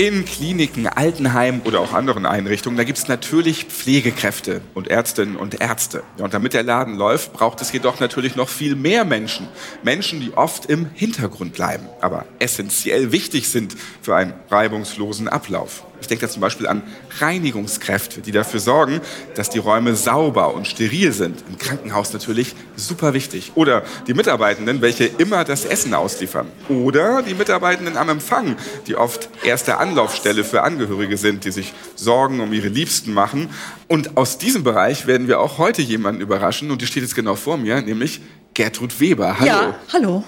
In 0.00 0.24
Kliniken, 0.24 0.86
Altenheimen 0.86 1.60
oder 1.60 1.80
auch 1.80 1.92
anderen 1.92 2.24
Einrichtungen, 2.24 2.78
da 2.78 2.84
gibt 2.84 2.96
es 2.96 3.08
natürlich 3.08 3.66
Pflegekräfte 3.66 4.62
und 4.72 4.88
Ärztinnen 4.88 5.36
und 5.36 5.60
Ärzte. 5.60 6.02
Und 6.16 6.32
damit 6.32 6.54
der 6.54 6.62
Laden 6.62 6.96
läuft, 6.96 7.34
braucht 7.34 7.60
es 7.60 7.70
jedoch 7.70 8.00
natürlich 8.00 8.34
noch 8.34 8.48
viel 8.48 8.76
mehr 8.76 9.04
Menschen. 9.04 9.46
Menschen, 9.82 10.22
die 10.22 10.32
oft 10.32 10.64
im 10.64 10.86
Hintergrund 10.94 11.52
bleiben, 11.52 11.86
aber 12.00 12.24
essentiell 12.38 13.12
wichtig 13.12 13.50
sind 13.50 13.76
für 14.00 14.16
einen 14.16 14.32
reibungslosen 14.48 15.28
Ablauf. 15.28 15.84
Ich 16.00 16.06
denke 16.06 16.26
da 16.26 16.32
zum 16.32 16.40
Beispiel 16.40 16.66
an 16.66 16.82
Reinigungskräfte, 17.18 18.20
die 18.20 18.32
dafür 18.32 18.60
sorgen, 18.60 19.00
dass 19.34 19.50
die 19.50 19.58
Räume 19.58 19.94
sauber 19.94 20.54
und 20.54 20.66
steril 20.66 21.12
sind. 21.12 21.42
Im 21.48 21.58
Krankenhaus 21.58 22.12
natürlich 22.12 22.54
super 22.76 23.14
wichtig. 23.14 23.52
Oder 23.54 23.82
die 24.06 24.14
Mitarbeitenden, 24.14 24.80
welche 24.80 25.04
immer 25.04 25.44
das 25.44 25.64
Essen 25.64 25.94
ausliefern. 25.94 26.46
Oder 26.68 27.22
die 27.22 27.34
Mitarbeitenden 27.34 27.96
am 27.96 28.08
Empfang, 28.08 28.56
die 28.86 28.96
oft 28.96 29.28
erste 29.44 29.78
Anlaufstelle 29.78 30.44
für 30.44 30.62
Angehörige 30.62 31.16
sind, 31.16 31.44
die 31.44 31.50
sich 31.50 31.72
Sorgen 31.94 32.40
um 32.40 32.52
ihre 32.52 32.68
Liebsten 32.68 33.12
machen. 33.12 33.50
Und 33.88 34.16
aus 34.16 34.38
diesem 34.38 34.62
Bereich 34.62 35.06
werden 35.06 35.28
wir 35.28 35.40
auch 35.40 35.58
heute 35.58 35.82
jemanden 35.82 36.20
überraschen. 36.20 36.70
Und 36.70 36.82
die 36.82 36.86
steht 36.86 37.02
jetzt 37.02 37.14
genau 37.14 37.34
vor 37.34 37.56
mir, 37.56 37.80
nämlich 37.82 38.20
Gertrud 38.54 39.00
Weber. 39.00 39.38
Hallo. 39.38 39.46
Ja, 39.46 39.74
hallo. 39.92 40.24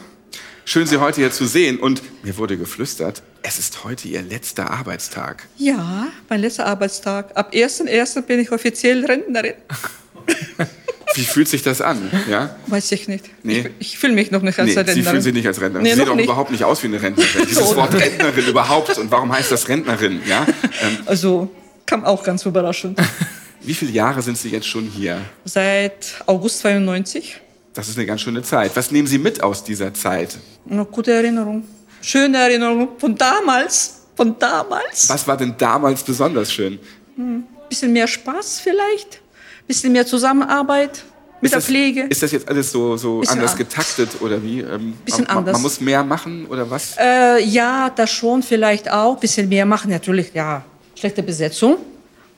Schön, 0.65 0.87
Sie 0.87 0.99
heute 0.99 1.21
hier 1.21 1.31
zu 1.33 1.47
sehen. 1.47 1.79
Und 1.79 2.03
mir 2.25 2.37
wurde 2.39 2.57
geflüstert, 2.57 3.23
es 3.43 3.59
ist 3.59 3.85
heute 3.85 4.09
Ihr 4.09 4.23
letzter 4.23 4.71
Arbeitstag. 4.71 5.49
Ja, 5.57 6.09
mein 6.29 6.41
letzter 6.41 6.67
Arbeitstag. 6.67 7.37
Ab 7.37 7.53
1.1. 7.53 8.23
bin 8.23 8.41
ich 8.41 8.53
offiziell 8.53 9.05
Rentnerin. 9.05 9.55
Wie 11.15 11.25
fühlt 11.25 11.49
sich 11.49 11.63
das 11.63 11.81
an? 11.81 12.11
Ja? 12.31 12.57
Weiß 12.69 12.91
ich 12.93 13.09
nicht. 13.09 13.29
Nee. 13.43 13.71
Ich, 13.79 13.91
ich 13.93 13.99
fühle 13.99 14.15
mich 14.15 14.31
noch 14.31 14.41
nicht 14.41 14.59
als 14.59 14.69
nee, 14.69 14.75
Rentnerin. 14.75 15.03
Sie 15.03 15.09
fühlen 15.09 15.23
sich 15.23 15.35
nicht 15.35 15.47
als 15.47 15.61
Rentnerin. 15.61 15.83
Nee, 15.83 15.91
Sie 15.91 15.97
sehen 15.97 16.07
doch 16.07 16.17
überhaupt 16.17 16.51
nicht 16.53 16.65
aus 16.65 16.83
wie 16.83 16.87
eine 16.87 17.03
Rentnerin. 17.03 17.47
Dieses 17.49 17.77
Wort 17.77 17.93
Rentnerin 17.95 18.47
überhaupt. 18.47 18.97
Und 18.99 19.11
warum 19.11 19.33
heißt 19.33 19.51
das 19.51 19.69
Rentnerin? 19.69 20.23
Ja? 20.27 20.47
Ähm, 20.83 20.99
also 21.05 21.51
kam 21.85 22.05
auch 22.05 22.23
ganz 22.23 22.47
überraschend. 22.47 22.99
Wie 23.65 23.75
viele 23.75 23.93
Jahre 23.93 24.23
sind 24.23 24.37
Sie 24.39 24.49
jetzt 24.49 24.67
schon 24.67 24.85
hier? 24.85 25.21
Seit 25.45 26.23
August 26.27 26.61
92. 26.61 27.41
Das 27.75 27.89
ist 27.89 27.97
eine 27.97 28.07
ganz 28.07 28.21
schöne 28.21 28.43
Zeit. 28.43 28.75
Was 28.75 28.91
nehmen 28.91 29.07
Sie 29.07 29.19
mit 29.19 29.43
aus 29.43 29.65
dieser 29.65 29.95
Zeit? 29.95 30.39
Eine 30.69 30.85
gute 30.85 31.13
Erinnerung. 31.13 31.65
Schöne 32.03 32.39
Erinnerung 32.39 32.89
von 32.99 33.17
damals. 33.17 34.03
Von 34.15 34.39
damals. 34.39 35.09
Was 35.09 35.27
war 35.27 35.37
denn 35.37 35.55
damals 35.57 36.03
besonders 36.03 36.53
schön? 36.53 36.79
Hm. 37.17 37.45
Bisschen 37.69 37.93
mehr 37.93 38.07
Spaß 38.07 38.61
vielleicht. 38.61 39.23
Bisschen 39.67 39.93
mehr 39.93 40.07
Zusammenarbeit 40.07 41.03
mit 41.41 41.47
ist 41.47 41.53
der 41.53 41.59
das, 41.59 41.67
Pflege. 41.67 42.03
Ist 42.03 42.23
das 42.23 42.33
jetzt 42.33 42.49
alles 42.49 42.71
so, 42.71 42.97
so 42.97 43.23
anders 43.27 43.57
getaktet 43.57 44.21
oder 44.21 44.43
wie? 44.43 44.61
Ähm, 44.61 44.93
bisschen 45.05 45.25
man, 45.25 45.39
anders. 45.39 45.55
Man 45.55 45.63
muss 45.63 45.81
mehr 45.81 46.05
machen 46.05 46.47
oder 46.47 46.71
was? 46.71 46.95
Äh, 46.99 47.43
ja, 47.45 47.91
das 47.91 48.11
schon 48.11 48.43
vielleicht 48.43 48.91
auch. 48.91 49.19
Bisschen 49.19 49.49
mehr 49.49 49.65
machen. 49.65 49.91
Natürlich, 49.91 50.35
ja, 50.35 50.63
schlechte 50.95 51.23
Besetzung. 51.23 51.79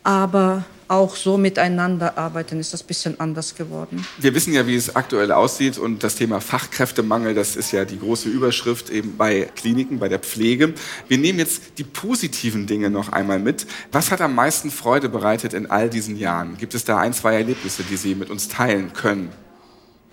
Aber 0.04 0.64
auch 0.88 1.16
so 1.16 1.36
miteinander 1.36 2.18
arbeiten, 2.18 2.60
ist 2.60 2.72
das 2.72 2.82
ein 2.82 2.86
bisschen 2.86 3.20
anders 3.20 3.54
geworden. 3.54 4.06
Wir 4.18 4.34
wissen 4.34 4.52
ja, 4.52 4.66
wie 4.66 4.76
es 4.76 4.94
aktuell 4.94 5.32
aussieht 5.32 5.78
und 5.78 6.02
das 6.02 6.16
Thema 6.16 6.40
Fachkräftemangel, 6.40 7.34
das 7.34 7.56
ist 7.56 7.72
ja 7.72 7.84
die 7.84 7.98
große 7.98 8.28
Überschrift 8.28 8.90
eben 8.90 9.16
bei 9.16 9.48
Kliniken, 9.56 9.98
bei 9.98 10.08
der 10.08 10.18
Pflege. 10.18 10.74
Wir 11.08 11.18
nehmen 11.18 11.38
jetzt 11.38 11.78
die 11.78 11.84
positiven 11.84 12.66
Dinge 12.66 12.90
noch 12.90 13.10
einmal 13.10 13.38
mit. 13.38 13.66
Was 13.92 14.10
hat 14.10 14.20
am 14.20 14.34
meisten 14.34 14.70
Freude 14.70 15.08
bereitet 15.08 15.54
in 15.54 15.70
all 15.70 15.88
diesen 15.88 16.18
Jahren? 16.18 16.56
Gibt 16.56 16.74
es 16.74 16.84
da 16.84 16.98
ein, 16.98 17.12
zwei 17.12 17.34
Erlebnisse, 17.34 17.82
die 17.82 17.96
Sie 17.96 18.14
mit 18.14 18.30
uns 18.30 18.48
teilen 18.48 18.92
können? 18.92 19.30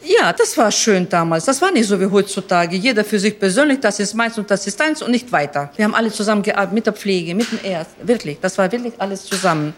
Ja, 0.04 0.34
das 0.34 0.58
war 0.58 0.72
schön 0.72 1.08
damals. 1.08 1.46
Das 1.46 1.62
war 1.62 1.72
nicht 1.72 1.88
so 1.88 2.00
wie 2.00 2.08
heutzutage. 2.08 2.76
Jeder 2.76 3.06
für 3.06 3.20
sich 3.20 3.38
persönlich, 3.38 3.80
das 3.80 4.00
ist 4.00 4.16
meins 4.16 4.38
und 4.38 4.50
das 4.50 4.66
ist 4.66 4.80
deins 4.80 5.02
und 5.02 5.12
nicht 5.12 5.32
weiter. 5.32 5.72
Wir 5.76 5.86
haben 5.86 5.94
alle 5.94 6.12
zusammen 6.12 6.42
gearbeitet, 6.42 6.74
mit 6.74 6.86
der 6.88 6.94
Pflege, 6.94 7.36
mit 7.36 7.52
dem 7.52 7.60
Erst. 7.64 7.92
Wirklich, 8.02 8.40
das 8.42 8.58
war 8.58 8.72
wirklich 8.72 8.94
alles 8.98 9.26
zusammen. 9.26 9.74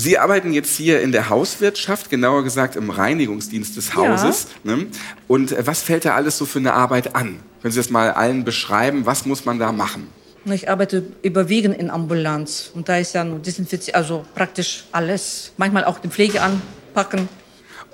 Sie 0.00 0.16
arbeiten 0.16 0.52
jetzt 0.52 0.76
hier 0.76 1.00
in 1.00 1.10
der 1.10 1.28
Hauswirtschaft, 1.28 2.08
genauer 2.08 2.44
gesagt 2.44 2.76
im 2.76 2.88
Reinigungsdienst 2.88 3.76
des 3.76 3.96
Hauses. 3.96 4.46
Ja. 4.62 4.76
Ne? 4.76 4.86
Und 5.26 5.50
äh, 5.50 5.66
was 5.66 5.82
fällt 5.82 6.04
da 6.04 6.14
alles 6.14 6.38
so 6.38 6.46
für 6.46 6.60
eine 6.60 6.72
Arbeit 6.72 7.16
an? 7.16 7.40
Können 7.60 7.72
Sie 7.72 7.80
das 7.80 7.90
mal 7.90 8.12
allen 8.12 8.44
beschreiben? 8.44 9.06
Was 9.06 9.26
muss 9.26 9.44
man 9.44 9.58
da 9.58 9.72
machen? 9.72 10.06
Ich 10.44 10.70
arbeite 10.70 11.02
überwiegend 11.22 11.76
in 11.76 11.90
Ambulanz 11.90 12.70
und 12.72 12.88
da 12.88 12.96
ist 12.96 13.14
ja 13.14 13.24
nur 13.24 13.40
Desinfizieren, 13.40 13.98
also 14.00 14.24
praktisch 14.34 14.84
alles. 14.92 15.52
Manchmal 15.56 15.84
auch 15.84 15.98
die 15.98 16.08
Pflege 16.08 16.40
anpacken, 16.40 17.28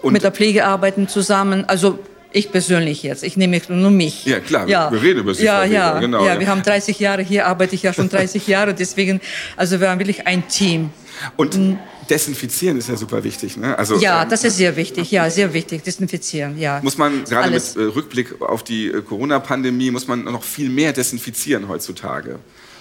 und 0.05 0.13
mit 0.13 0.23
der 0.23 0.33
Pflege 0.33 0.67
arbeiten 0.67 1.09
zusammen. 1.09 1.65
Also 1.67 1.99
ich 2.35 2.51
persönlich 2.51 3.03
jetzt, 3.03 3.23
ich 3.23 3.37
nehme 3.37 3.61
nur 3.69 3.91
mich. 3.91 4.25
Ja, 4.27 4.41
klar, 4.41 4.69
ja. 4.69 4.91
wir 4.91 5.01
reden 5.01 5.21
über 5.21 5.35
Sie. 5.35 5.45
Ja, 5.45 5.65
ja, 5.65 5.99
genau, 6.01 6.25
ja, 6.27 6.35
ja, 6.35 6.41
wir 6.41 6.49
haben 6.49 6.63
30 6.63 6.99
Jahre, 6.99 7.23
hier 7.23 7.47
arbeite 7.47 7.75
ich 7.75 7.83
ja 7.83 7.93
schon 7.93 8.09
30 8.11 8.47
Jahre, 8.47 8.75
deswegen, 8.75 9.21
also 9.57 9.81
wir 9.81 9.89
haben 9.89 10.01
wirklich 10.01 10.27
ein 10.27 10.47
Team. 10.49 10.91
Und 11.37 11.57
mhm. 11.57 11.79
Desinfizieren 12.11 12.77
ist 12.77 12.89
ja 12.89 12.97
super 12.97 13.25
wichtig. 13.25 13.57
Ne? 13.57 13.79
Also, 13.79 13.97
ja, 13.97 14.25
ähm, 14.25 14.29
das 14.29 14.45
ist 14.45 14.59
sehr 14.59 14.77
wichtig. 14.77 15.11
Ja, 15.11 15.31
sehr 15.31 15.55
wichtig. 15.55 15.83
Desinfizieren, 15.85 16.59
ja. 16.59 16.81
Muss 16.83 16.99
man 16.99 17.25
gerade 17.25 17.45
Alles. 17.45 17.77
mit 17.77 17.85
äh, 17.85 17.89
Rückblick 17.89 18.43
auf 18.43 18.63
die 18.63 18.89
äh, 18.89 19.01
Corona-Pandemie, 19.01 19.91
muss 19.91 20.07
man 20.07 20.25
noch 20.25 20.43
viel 20.43 20.69
mehr 20.69 20.93
desinfizieren 20.93 21.69
heutzutage 21.69 22.41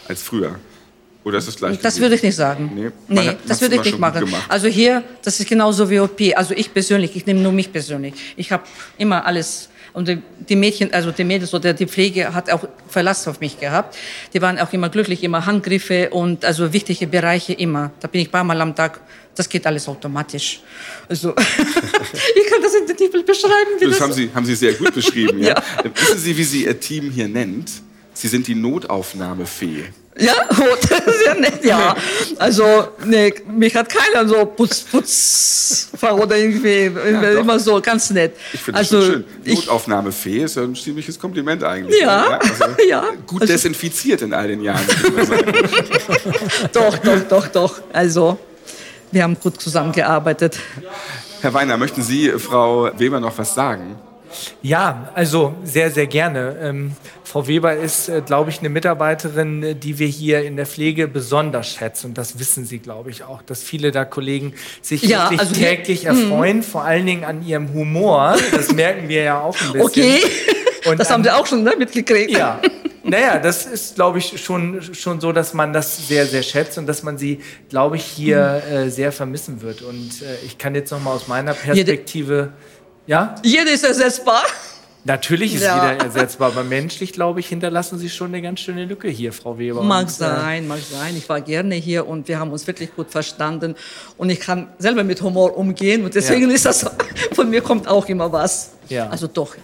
als 0.09 0.23
früher? 0.23 0.59
Oder 1.23 1.37
ist 1.37 1.47
das 1.47 1.55
gleich? 1.55 1.79
Das 1.79 1.99
würde 1.99 2.15
ich 2.15 2.23
nicht 2.23 2.35
sagen. 2.35 2.71
Nee, 2.75 2.91
nee 3.07 3.29
hat, 3.29 3.37
das 3.47 3.61
würde 3.61 3.75
ich 3.75 3.83
nicht 3.83 3.99
machen. 3.99 4.33
Also 4.49 4.67
hier, 4.67 5.03
das 5.23 5.39
ist 5.39 5.47
genauso 5.47 5.89
wie 5.89 5.99
OP. 5.99 6.19
Also 6.35 6.53
ich 6.53 6.73
persönlich, 6.73 7.15
ich 7.15 7.25
nehme 7.25 7.39
nur 7.39 7.51
mich 7.51 7.71
persönlich. 7.71 8.13
Ich 8.35 8.51
habe 8.51 8.63
immer 8.97 9.25
alles 9.25 9.69
und 9.93 10.09
die 10.49 10.55
Mädchen, 10.55 10.91
also 10.91 11.11
die 11.11 11.23
Mädels 11.23 11.53
oder 11.53 11.71
die 11.71 11.85
Pflege 11.85 12.33
hat 12.33 12.49
auch 12.49 12.67
Verlass 12.87 13.27
auf 13.27 13.39
mich 13.39 13.59
gehabt. 13.59 13.95
Die 14.33 14.41
waren 14.41 14.57
auch 14.57 14.73
immer 14.73 14.89
glücklich, 14.89 15.23
immer 15.23 15.45
Handgriffe 15.45 16.09
und 16.09 16.43
also 16.43 16.73
wichtige 16.73 17.05
Bereiche 17.05 17.53
immer. 17.53 17.91
Da 17.99 18.07
bin 18.07 18.21
ich 18.21 18.27
ein 18.27 18.31
paar 18.31 18.43
Mal 18.43 18.59
am 18.59 18.75
Tag. 18.75 18.99
Das 19.35 19.47
geht 19.47 19.65
alles 19.65 19.87
automatisch. 19.87 20.61
Also, 21.07 21.29
ich 21.37 22.49
kann 22.49 22.61
das 22.61 22.73
in 22.75 22.87
den 22.87 22.97
Titel 22.97 23.23
beschreiben. 23.23 23.71
das, 23.79 23.89
das 23.91 24.01
haben, 24.01 24.13
Sie, 24.13 24.29
haben 24.33 24.45
Sie 24.45 24.55
sehr 24.55 24.73
gut 24.73 24.93
beschrieben. 24.93 25.39
ja. 25.43 25.49
ja. 25.49 25.91
Wissen 25.95 26.19
Sie, 26.19 26.37
wie 26.37 26.43
Sie 26.43 26.65
Ihr 26.65 26.79
Team 26.79 27.11
hier 27.11 27.27
nennt? 27.27 27.71
Sie 28.13 28.27
sind 28.27 28.47
die 28.47 28.55
Notaufnahmefee. 28.55 29.85
Ja, 30.19 30.33
das 30.89 30.99
ist 30.99 31.25
ja 31.25 31.33
nett, 31.33 31.65
ja. 31.65 31.95
Also, 32.37 32.65
nee, 33.05 33.33
mich 33.47 33.75
hat 33.75 33.89
keiner 33.89 34.27
so 34.27 34.45
putz, 34.45 34.81
putz, 34.81 35.89
oder 36.01 36.37
irgendwie, 36.37 36.91
ja, 37.11 37.39
immer 37.39 37.59
so, 37.59 37.81
ganz 37.81 38.11
nett. 38.11 38.35
Ich 38.53 38.61
finde 38.61 38.79
also, 38.79 38.97
das 38.97 39.07
schön. 39.07 39.25
Notaufnahmefee 39.45 40.43
ist 40.43 40.55
ja 40.55 40.63
ein 40.63 40.75
ziemliches 40.75 41.19
Kompliment 41.19 41.63
eigentlich. 41.63 41.99
Ja, 41.99 42.31
ja. 42.31 42.39
Also, 42.39 42.65
ja. 42.87 43.03
Gut 43.25 43.41
also, 43.41 43.53
desinfiziert 43.53 44.21
in 44.21 44.33
all 44.33 44.47
den 44.47 44.61
Jahren. 44.61 44.85
doch, 46.73 46.97
doch, 46.99 47.19
doch, 47.27 47.47
doch. 47.47 47.81
Also, 47.91 48.37
wir 49.11 49.23
haben 49.23 49.37
gut 49.39 49.59
zusammengearbeitet. 49.59 50.59
Herr 51.41 51.53
Weiner, 51.53 51.77
möchten 51.77 52.03
Sie 52.03 52.29
Frau 52.37 52.91
Weber 52.97 53.19
noch 53.19 53.37
was 53.37 53.55
sagen? 53.55 53.95
Ja, 54.61 55.09
also 55.13 55.55
sehr, 55.63 55.91
sehr 55.91 56.07
gerne. 56.07 56.57
Ähm, 56.61 56.91
Frau 57.23 57.47
Weber 57.47 57.75
ist, 57.75 58.09
äh, 58.09 58.21
glaube 58.25 58.49
ich, 58.49 58.59
eine 58.59 58.69
Mitarbeiterin, 58.69 59.79
die 59.79 59.99
wir 59.99 60.07
hier 60.07 60.43
in 60.43 60.55
der 60.55 60.65
Pflege 60.65 61.07
besonders 61.07 61.67
schätzen. 61.69 62.07
Und 62.07 62.17
das 62.17 62.39
wissen 62.39 62.65
Sie, 62.65 62.79
glaube 62.79 63.09
ich, 63.09 63.23
auch, 63.23 63.41
dass 63.41 63.63
viele 63.63 63.91
da 63.91 64.05
Kollegen 64.05 64.53
sich 64.81 65.03
ja, 65.03 65.23
wirklich 65.23 65.39
also 65.39 65.53
täglich 65.53 66.05
erfreuen, 66.05 66.57
mh. 66.57 66.63
vor 66.63 66.83
allen 66.83 67.05
Dingen 67.05 67.23
an 67.23 67.45
ihrem 67.45 67.73
Humor. 67.73 68.35
Das 68.51 68.71
merken 68.73 69.09
wir 69.09 69.23
ja 69.23 69.41
auch 69.41 69.55
ein 69.59 69.73
bisschen. 69.73 69.83
Okay, 69.83 70.21
Und 70.85 70.99
das 70.99 71.09
haben 71.09 71.23
Sie 71.23 71.31
auch 71.31 71.45
schon 71.45 71.63
ne, 71.63 71.73
mitgekriegt. 71.77 72.31
Ja, 72.31 72.59
naja, 73.03 73.37
das 73.37 73.65
ist, 73.65 73.95
glaube 73.95 74.19
ich, 74.19 74.41
schon, 74.41 74.81
schon 74.81 75.19
so, 75.19 75.33
dass 75.33 75.53
man 75.53 75.73
das 75.73 76.07
sehr, 76.07 76.25
sehr 76.25 76.41
schätzt 76.41 76.77
und 76.77 76.87
dass 76.87 77.03
man 77.03 77.17
sie, 77.17 77.39
glaube 77.69 77.97
ich, 77.97 78.05
hier 78.05 78.63
äh, 78.69 78.89
sehr 78.89 79.11
vermissen 79.11 79.61
wird. 79.61 79.81
Und 79.81 80.21
äh, 80.21 80.45
ich 80.45 80.57
kann 80.57 80.73
jetzt 80.73 80.91
noch 80.91 81.01
mal 81.01 81.11
aus 81.11 81.27
meiner 81.27 81.53
Perspektive, 81.53 82.33
Jede, 82.33 82.53
ja? 83.07 83.35
Jeder 83.43 83.71
ist 83.71 83.83
ersetzbar. 83.83 84.43
Natürlich 85.05 85.55
ist 85.55 85.63
ja. 85.63 85.91
jeder 85.91 86.05
ersetzbar, 86.05 86.51
aber 86.51 86.63
menschlich, 86.63 87.11
glaube 87.11 87.41
ich, 87.41 87.47
hinterlassen 87.47 87.99
Sie 87.99 88.09
schon 88.09 88.27
eine 88.27 88.41
ganz 88.41 88.61
schöne 88.61 88.85
Lücke 88.85 89.09
hier, 89.09 89.33
Frau 89.33 89.57
Weber. 89.57 89.83
Mag 89.83 90.07
äh, 90.07 90.09
sein, 90.09 90.67
mag 90.67 90.79
sein. 90.79 91.17
Ich 91.17 91.27
war 91.27 91.41
gerne 91.41 91.75
hier 91.75 92.07
und 92.07 92.29
wir 92.29 92.39
haben 92.39 92.51
uns 92.53 92.65
wirklich 92.67 92.95
gut 92.95 93.11
verstanden. 93.11 93.75
Und 94.17 94.29
ich 94.29 94.39
kann 94.39 94.69
selber 94.77 95.03
mit 95.03 95.21
Humor 95.21 95.57
umgehen 95.57 96.05
und 96.05 96.15
deswegen 96.15 96.49
ja. 96.49 96.55
ist 96.55 96.65
das, 96.65 96.89
von 97.33 97.49
mir 97.49 97.59
kommt 97.61 97.85
auch 97.85 98.07
immer 98.07 98.31
was. 98.31 98.71
Ja. 98.87 99.09
Also 99.09 99.27
doch, 99.27 99.55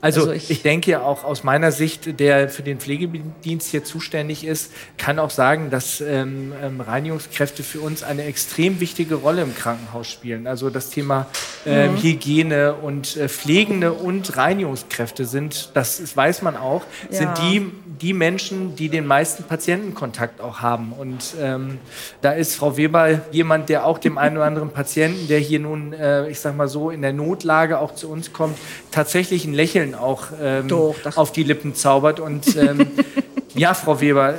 also, 0.00 0.20
also 0.20 0.32
ich, 0.32 0.50
ich, 0.50 0.62
denke 0.62 1.00
auch 1.02 1.24
aus 1.24 1.44
meiner 1.44 1.72
Sicht, 1.72 2.20
der 2.20 2.48
für 2.48 2.62
den 2.62 2.78
Pflegedienst 2.78 3.70
hier 3.70 3.84
zuständig 3.84 4.44
ist, 4.44 4.72
kann 4.96 5.18
auch 5.18 5.30
sagen, 5.30 5.70
dass 5.70 6.00
ähm, 6.00 6.52
ähm, 6.62 6.80
Reinigungskräfte 6.80 7.62
für 7.62 7.80
uns 7.80 8.02
eine 8.02 8.24
extrem 8.24 8.80
wichtige 8.80 9.16
Rolle 9.16 9.42
im 9.42 9.54
Krankenhaus 9.54 10.08
spielen. 10.08 10.46
Also 10.46 10.70
das 10.70 10.90
Thema 10.90 11.26
ähm, 11.66 11.92
mhm. 11.92 12.02
Hygiene 12.02 12.74
und 12.74 13.16
äh, 13.16 13.28
Pflegende 13.28 13.92
und 13.92 14.36
Reinigungskräfte 14.36 15.24
sind, 15.24 15.70
das 15.74 16.16
weiß 16.16 16.42
man 16.42 16.56
auch, 16.56 16.82
ja. 17.10 17.18
sind 17.18 17.38
die, 17.38 17.72
die 18.00 18.12
Menschen, 18.12 18.76
die 18.76 18.88
den 18.88 19.06
meisten 19.06 19.44
Patientenkontakt 19.44 20.40
auch 20.40 20.60
haben. 20.60 20.92
Und 20.92 21.34
ähm, 21.40 21.78
da 22.20 22.32
ist 22.32 22.54
Frau 22.54 22.76
Weber 22.76 23.20
jemand, 23.32 23.68
der 23.68 23.84
auch 23.86 23.98
dem 23.98 24.18
einen 24.18 24.36
oder 24.36 24.46
anderen 24.46 24.70
Patienten, 24.70 25.28
der 25.28 25.38
hier 25.38 25.60
nun, 25.60 25.92
äh, 25.92 26.28
ich 26.28 26.40
sag 26.40 26.56
mal 26.56 26.68
so, 26.68 26.90
in 26.90 27.02
der 27.02 27.12
Notlage 27.12 27.78
auch 27.78 27.94
zu 27.94 28.10
uns 28.10 28.32
kommt, 28.32 28.58
tatsächlich 28.90 29.44
ein 29.44 29.54
Lächeln 29.54 29.77
Lächeln 29.78 29.94
auch 29.94 30.28
ähm, 30.40 30.68
Doch, 30.68 30.94
auf 31.16 31.32
die 31.32 31.42
Lippen 31.42 31.74
zaubert. 31.74 32.20
Und 32.20 32.56
ähm, 32.56 32.90
ja, 33.54 33.74
Frau 33.74 34.00
Weber, 34.00 34.34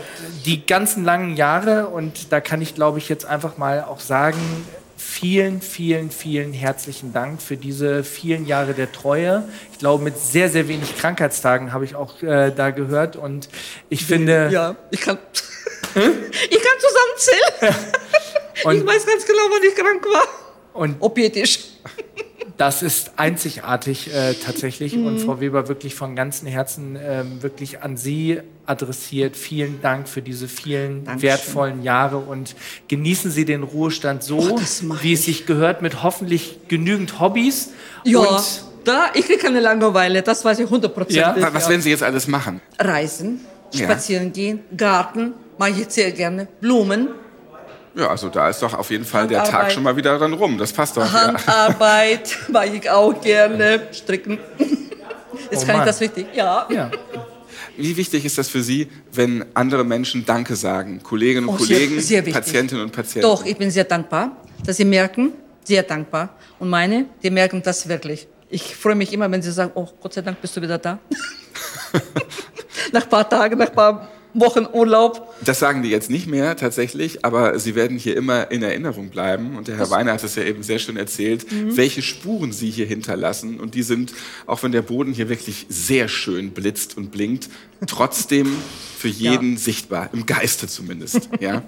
die 0.45 0.65
ganzen 0.65 1.03
langen 1.03 1.35
Jahre, 1.35 1.87
und 1.87 2.31
da 2.31 2.41
kann 2.41 2.61
ich, 2.61 2.75
glaube 2.75 2.97
ich, 2.97 3.09
jetzt 3.09 3.25
einfach 3.25 3.57
mal 3.57 3.83
auch 3.83 3.99
sagen, 3.99 4.39
vielen, 4.97 5.61
vielen, 5.61 6.11
vielen 6.11 6.53
herzlichen 6.53 7.13
Dank 7.13 7.41
für 7.41 7.57
diese 7.57 8.03
vielen 8.03 8.45
Jahre 8.45 8.73
der 8.73 8.91
Treue. 8.91 9.43
Ich 9.71 9.79
glaube, 9.79 10.03
mit 10.03 10.17
sehr, 10.17 10.49
sehr 10.49 10.67
wenig 10.67 10.97
Krankheitstagen 10.97 11.73
habe 11.73 11.85
ich 11.85 11.95
auch 11.95 12.21
äh, 12.21 12.51
da 12.51 12.71
gehört. 12.71 13.15
Und 13.15 13.49
ich 13.89 14.05
finde. 14.05 14.49
Ja, 14.51 14.75
ich 14.91 15.01
kann. 15.01 15.17
Hm? 15.93 16.13
Ich 16.49 16.61
kann 16.61 16.77
zusammenzählen. 16.79 17.85
ich 18.55 18.85
weiß 18.85 19.05
ganz 19.05 19.25
genau, 19.25 19.41
wann 19.49 19.63
ich 19.67 19.75
krank 19.75 20.05
war. 20.05 20.27
Und 20.73 20.97
Opietisch. 20.99 21.68
Das 22.59 22.83
ist 22.83 23.13
einzigartig 23.15 24.13
äh, 24.13 24.33
tatsächlich 24.33 24.93
mhm. 24.93 25.05
und 25.05 25.19
Frau 25.19 25.39
Weber 25.39 25.69
wirklich 25.69 25.95
von 25.95 26.13
ganzem 26.13 26.45
Herzen 26.45 26.97
äh, 26.97 27.23
wirklich 27.39 27.83
an 27.83 27.95
Sie 27.95 28.41
adressiert. 28.65 29.37
Vielen 29.37 29.81
Dank 29.81 30.09
für 30.09 30.21
diese 30.21 30.49
vielen 30.49 31.05
Dankeschön. 31.05 31.29
wertvollen 31.29 31.83
Jahre 31.83 32.17
und 32.17 32.57
genießen 32.89 33.31
Sie 33.31 33.45
den 33.45 33.63
Ruhestand 33.63 34.23
so, 34.23 34.39
oh, 34.39 34.59
wie 35.01 35.13
es 35.13 35.23
sich 35.23 35.45
gehört, 35.45 35.81
mit 35.81 36.03
hoffentlich 36.03 36.67
genügend 36.67 37.21
Hobbys. 37.21 37.69
Ja. 38.03 38.19
Und 38.19 38.63
da, 38.83 39.05
ich 39.13 39.25
kriege 39.25 39.39
keine 39.39 39.61
Langeweile, 39.61 40.21
das 40.21 40.43
weiß 40.43 40.59
ich 40.59 40.69
hundertprozentig. 40.69 41.41
Ja? 41.41 41.53
Was 41.53 41.69
werden 41.69 41.81
Sie 41.81 41.91
jetzt 41.91 42.03
alles 42.03 42.27
machen? 42.27 42.59
Reisen, 42.77 43.39
spazieren 43.73 44.25
ja. 44.25 44.31
gehen, 44.31 44.59
Garten, 44.75 45.31
mache 45.57 45.69
ich 45.79 45.89
sehr 45.89 46.11
gerne, 46.11 46.49
Blumen. 46.59 47.07
Ja, 47.95 48.07
also 48.07 48.29
da 48.29 48.49
ist 48.49 48.61
doch 48.61 48.73
auf 48.73 48.89
jeden 48.91 49.05
Fall 49.05 49.27
der 49.27 49.43
Tag 49.43 49.71
schon 49.71 49.83
mal 49.83 49.95
wieder 49.95 50.17
dann 50.19 50.33
rum. 50.33 50.57
Das 50.57 50.71
passt 50.71 50.95
doch. 50.97 51.11
Handarbeit 51.11 52.29
ja. 52.29 52.37
mache 52.51 52.67
ich 52.67 52.89
auch 52.89 53.19
gerne. 53.21 53.87
Stricken. 53.91 54.37
Jetzt 55.51 55.63
oh 55.63 55.65
kann 55.65 55.77
Mann. 55.77 55.79
ich 55.79 55.85
das 55.85 56.01
richtig. 56.01 56.27
Ja. 56.33 56.67
ja. 56.69 56.91
Wie 57.77 57.95
wichtig 57.95 58.25
ist 58.25 58.37
das 58.37 58.49
für 58.49 58.61
Sie, 58.61 58.89
wenn 59.13 59.45
andere 59.53 59.83
Menschen 59.83 60.25
Danke 60.25 60.55
sagen? 60.55 61.01
Kolleginnen 61.01 61.47
und 61.47 61.55
oh, 61.55 61.57
Kollegen, 61.57 61.99
sehr, 61.99 62.23
sehr 62.23 62.33
Patientinnen 62.33 62.83
und 62.83 62.91
Patienten? 62.91 63.21
Doch, 63.21 63.45
ich 63.45 63.57
bin 63.57 63.71
sehr 63.71 63.85
dankbar, 63.85 64.35
dass 64.65 64.77
Sie 64.77 64.85
merken, 64.85 65.31
sehr 65.63 65.83
dankbar. 65.83 66.35
Und 66.59 66.69
meine, 66.69 67.05
die 67.23 67.29
merken 67.29 67.61
das 67.63 67.87
wirklich. 67.87 68.27
Ich 68.49 68.75
freue 68.75 68.95
mich 68.95 69.13
immer, 69.13 69.31
wenn 69.31 69.41
Sie 69.41 69.51
sagen, 69.51 69.71
oh, 69.75 69.87
Gott 70.01 70.13
sei 70.13 70.21
Dank 70.21 70.41
bist 70.41 70.57
du 70.57 70.61
wieder 70.61 70.77
da. 70.77 70.99
nach 72.91 73.03
ein 73.03 73.09
paar 73.09 73.29
Tagen, 73.29 73.57
nach 73.57 73.69
ein 73.69 73.75
paar 73.75 74.09
Wochen 74.33 74.67
Urlaub. 74.71 75.33
Das 75.43 75.59
sagen 75.59 75.81
die 75.81 75.89
jetzt 75.89 76.09
nicht 76.09 76.27
mehr 76.27 76.55
tatsächlich, 76.55 77.25
aber 77.25 77.57
sie 77.59 77.75
werden 77.75 77.97
hier 77.97 78.15
immer 78.15 78.51
in 78.51 78.61
Erinnerung 78.61 79.09
bleiben. 79.09 79.57
Und 79.57 79.67
der 79.67 79.77
Herr 79.77 79.89
Weiner 79.89 80.13
hat 80.13 80.23
es 80.23 80.35
ja 80.35 80.43
eben 80.43 80.61
sehr 80.61 80.79
schön 80.79 80.97
erzählt, 80.97 81.51
mhm. 81.51 81.75
welche 81.75 82.01
Spuren 82.01 82.51
sie 82.51 82.69
hier 82.69 82.85
hinterlassen. 82.85 83.59
Und 83.59 83.75
die 83.75 83.83
sind, 83.83 84.13
auch 84.45 84.61
wenn 84.61 84.71
der 84.71 84.83
Boden 84.83 85.13
hier 85.13 85.29
wirklich 85.29 85.65
sehr 85.69 86.07
schön 86.07 86.51
blitzt 86.51 86.95
und 86.97 87.11
blinkt, 87.11 87.49
trotzdem 87.87 88.55
für 88.97 89.07
jeden 89.07 89.53
ja. 89.53 89.59
sichtbar, 89.59 90.09
im 90.13 90.25
Geiste 90.25 90.67
zumindest. 90.67 91.29
Ja? 91.39 91.63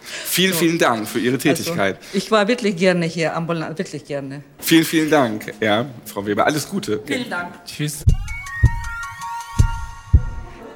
Vielen, 0.00 0.52
so. 0.52 0.60
vielen 0.60 0.78
Dank 0.78 1.08
für 1.08 1.18
Ihre 1.18 1.34
also, 1.34 1.48
Tätigkeit. 1.48 1.96
Also, 1.96 2.08
ich 2.12 2.30
war 2.30 2.46
wirklich 2.46 2.76
gerne 2.76 3.06
hier, 3.06 3.34
ambulant, 3.34 3.76
wirklich 3.76 4.04
gerne. 4.04 4.44
Vielen, 4.58 4.84
vielen 4.84 5.10
Dank, 5.10 5.52
ja, 5.60 5.86
Frau 6.04 6.24
Weber. 6.24 6.46
Alles 6.46 6.68
Gute. 6.68 7.00
Vielen 7.04 7.28
Dank. 7.28 7.52
Tschüss 7.64 8.04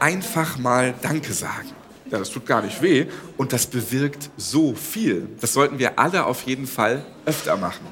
einfach 0.01 0.59
mal 0.59 0.95
Danke 1.01 1.33
sagen. 1.33 1.69
Ja, 2.11 2.19
das 2.19 2.31
tut 2.31 2.45
gar 2.45 2.63
nicht 2.63 2.83
weh 2.83 3.07
und 3.37 3.53
das 3.53 3.67
bewirkt 3.67 4.31
so 4.37 4.75
viel. 4.75 5.29
Das 5.41 5.53
sollten 5.53 5.79
wir 5.79 5.99
alle 5.99 6.27
auf 6.27 6.43
jeden 6.43 6.67
Fall 6.67 7.05
öfter 7.25 7.57
machen. 7.57 7.87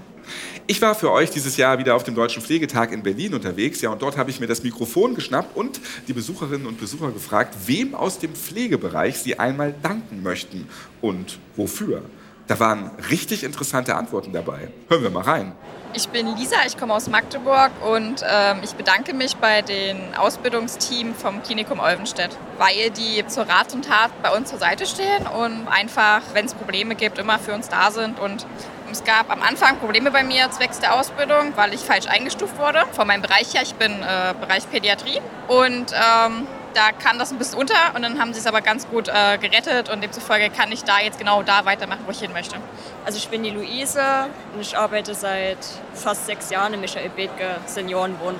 Ich 0.67 0.83
war 0.83 0.95
für 0.95 1.11
euch 1.13 1.31
dieses 1.31 1.57
Jahr 1.57 1.79
wieder 1.79 1.95
auf 1.95 2.05
dem 2.05 2.15
Deutschen 2.15 2.43
Pflegetag 2.43 2.93
in 2.93 3.03
Berlin 3.03 3.33
unterwegs. 3.33 3.81
Ja, 3.81 3.91
und 3.91 4.03
dort 4.03 4.19
habe 4.19 4.29
ich 4.29 4.39
mir 4.39 4.47
das 4.47 4.63
Mikrofon 4.63 5.15
geschnappt 5.15 5.57
und 5.57 5.81
die 6.09 6.13
Besucherinnen 6.13 6.67
und 6.67 6.79
Besucher 6.79 7.11
gefragt, 7.11 7.55
wem 7.67 7.95
aus 7.95 8.19
dem 8.19 8.35
Pflegebereich 8.35 9.19
sie 9.19 9.39
einmal 9.39 9.75
danken 9.83 10.23
möchten 10.23 10.69
und 11.01 11.39
wofür. 11.57 12.03
Da 12.49 12.59
waren 12.59 12.91
richtig 13.11 13.45
interessante 13.45 13.95
Antworten 13.95 14.33
dabei. 14.33 14.69
Hören 14.89 15.03
wir 15.03 15.11
mal 15.11 15.23
rein. 15.23 15.53
Ich 15.93 16.09
bin 16.09 16.27
Lisa, 16.37 16.57
ich 16.67 16.77
komme 16.79 16.95
aus 16.95 17.09
Magdeburg 17.09 17.71
und 17.87 18.25
ähm, 18.27 18.59
ich 18.63 18.73
bedanke 18.73 19.15
mich 19.15 19.37
bei 19.37 19.63
den 19.63 20.15
Ausbildungsteam 20.17 21.15
vom 21.15 21.43
Klinikum 21.43 21.79
Olvenstedt, 21.81 22.37
weil 22.59 22.91
die 22.91 23.27
zur 23.27 23.45
Rat 23.45 23.75
und 23.75 23.87
Tat 23.87 24.11
bei 24.23 24.35
uns 24.35 24.51
zur 24.51 24.59
Seite 24.59 24.87
stehen 24.87 25.27
und 25.27 25.67
einfach, 25.69 26.21
wenn 26.33 26.47
es 26.47 26.55
Probleme 26.55 26.95
gibt, 26.95 27.19
immer 27.19 27.39
für 27.39 27.55
uns 27.55 27.69
da 27.69 27.91
sind. 27.91 28.19
Und 28.19 28.47
es 28.91 29.05
gab 29.05 29.31
am 29.31 29.43
Anfang 29.43 29.79
Probleme 29.79 30.11
bei 30.11 30.23
mir 30.23 30.51
zwecks 30.51 30.79
der 30.79 30.95
Ausbildung, 30.95 31.53
weil 31.57 31.75
ich 31.75 31.81
falsch 31.81 32.07
eingestuft 32.07 32.59
wurde 32.59 32.85
von 32.93 33.07
meinem 33.07 33.23
Bereich 33.23 33.55
her. 33.55 33.63
Ich 33.63 33.75
bin 33.75 33.93
äh, 33.93 34.35
Bereich 34.41 34.71
Pädiatrie 34.71 35.21
und 35.49 35.93
ähm, 35.93 36.47
da 36.79 36.93
kam 36.93 37.19
das 37.19 37.33
ein 37.33 37.39
bisschen 37.39 37.59
unter 37.59 37.75
und 37.95 38.03
dann 38.03 38.21
haben 38.21 38.33
sie 38.33 38.39
es 38.39 38.47
aber 38.47 38.61
ganz 38.61 38.87
gut 38.89 39.09
äh, 39.09 39.37
gerettet 39.39 39.89
und 39.89 40.01
demzufolge 40.01 40.49
kann 40.49 40.71
ich 40.71 40.85
da 40.85 41.01
jetzt 41.01 41.19
genau 41.19 41.43
da 41.43 41.65
weitermachen, 41.65 42.03
wo 42.07 42.13
ich 42.13 42.21
hin 42.21 42.33
möchte. 42.33 42.57
Also 43.05 43.19
ich 43.19 43.29
bin 43.29 43.43
die 43.43 43.51
Luise 43.51 44.29
und 44.55 44.61
ich 44.61 44.79
arbeite 44.79 45.15
seit 45.15 45.59
fast 45.95 46.27
sechs 46.27 46.51
Jahren 46.51 46.75
im 46.75 46.81
Michael 46.81 47.09
Bethke 47.11 47.57
Seniorenwohn 47.67 48.37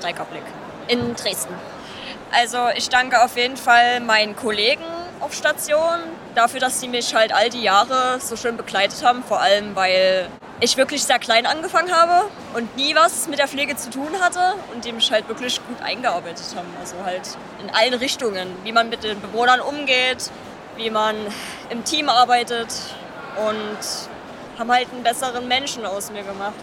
in 0.87 1.15
Dresden. 1.15 1.53
Also 2.31 2.69
ich 2.75 2.87
danke 2.87 3.21
auf 3.21 3.35
jeden 3.35 3.57
Fall 3.57 3.99
meinen 3.99 4.35
Kollegen 4.37 4.83
auf 5.19 5.33
Station 5.33 5.99
dafür, 6.33 6.61
dass 6.61 6.79
sie 6.79 6.87
mich 6.87 7.13
halt 7.13 7.33
all 7.33 7.49
die 7.49 7.61
Jahre 7.61 8.21
so 8.21 8.37
schön 8.37 8.55
begleitet 8.55 9.03
haben, 9.03 9.21
vor 9.21 9.41
allem 9.41 9.75
weil 9.75 10.29
ich 10.61 10.75
wirklich 10.77 11.03
sehr 11.03 11.19
klein 11.19 11.45
angefangen 11.45 11.91
habe 11.91 12.29
und 12.53 12.75
nie 12.75 12.95
was 12.95 13.27
mit 13.27 13.39
der 13.39 13.47
Pflege 13.47 13.75
zu 13.75 13.89
tun 13.89 14.09
hatte 14.19 14.55
und 14.73 14.83
die 14.83 14.91
mich 14.91 15.11
halt 15.11 15.27
wirklich 15.27 15.59
gut 15.65 15.81
eingearbeitet 15.81 16.45
haben. 16.55 16.67
Also 16.79 16.95
halt 17.05 17.21
in 17.63 17.69
allen 17.73 17.93
Richtungen, 17.93 18.47
wie 18.63 18.71
man 18.71 18.89
mit 18.89 19.03
den 19.03 19.19
Bewohnern 19.21 19.61
umgeht, 19.61 20.29
wie 20.75 20.89
man 20.89 21.15
im 21.69 21.83
Team 21.83 22.09
arbeitet 22.09 22.67
und 23.47 24.59
haben 24.59 24.71
halt 24.71 24.87
einen 24.91 25.03
besseren 25.03 25.47
Menschen 25.47 25.85
aus 25.85 26.11
mir 26.11 26.23
gemacht. 26.23 26.53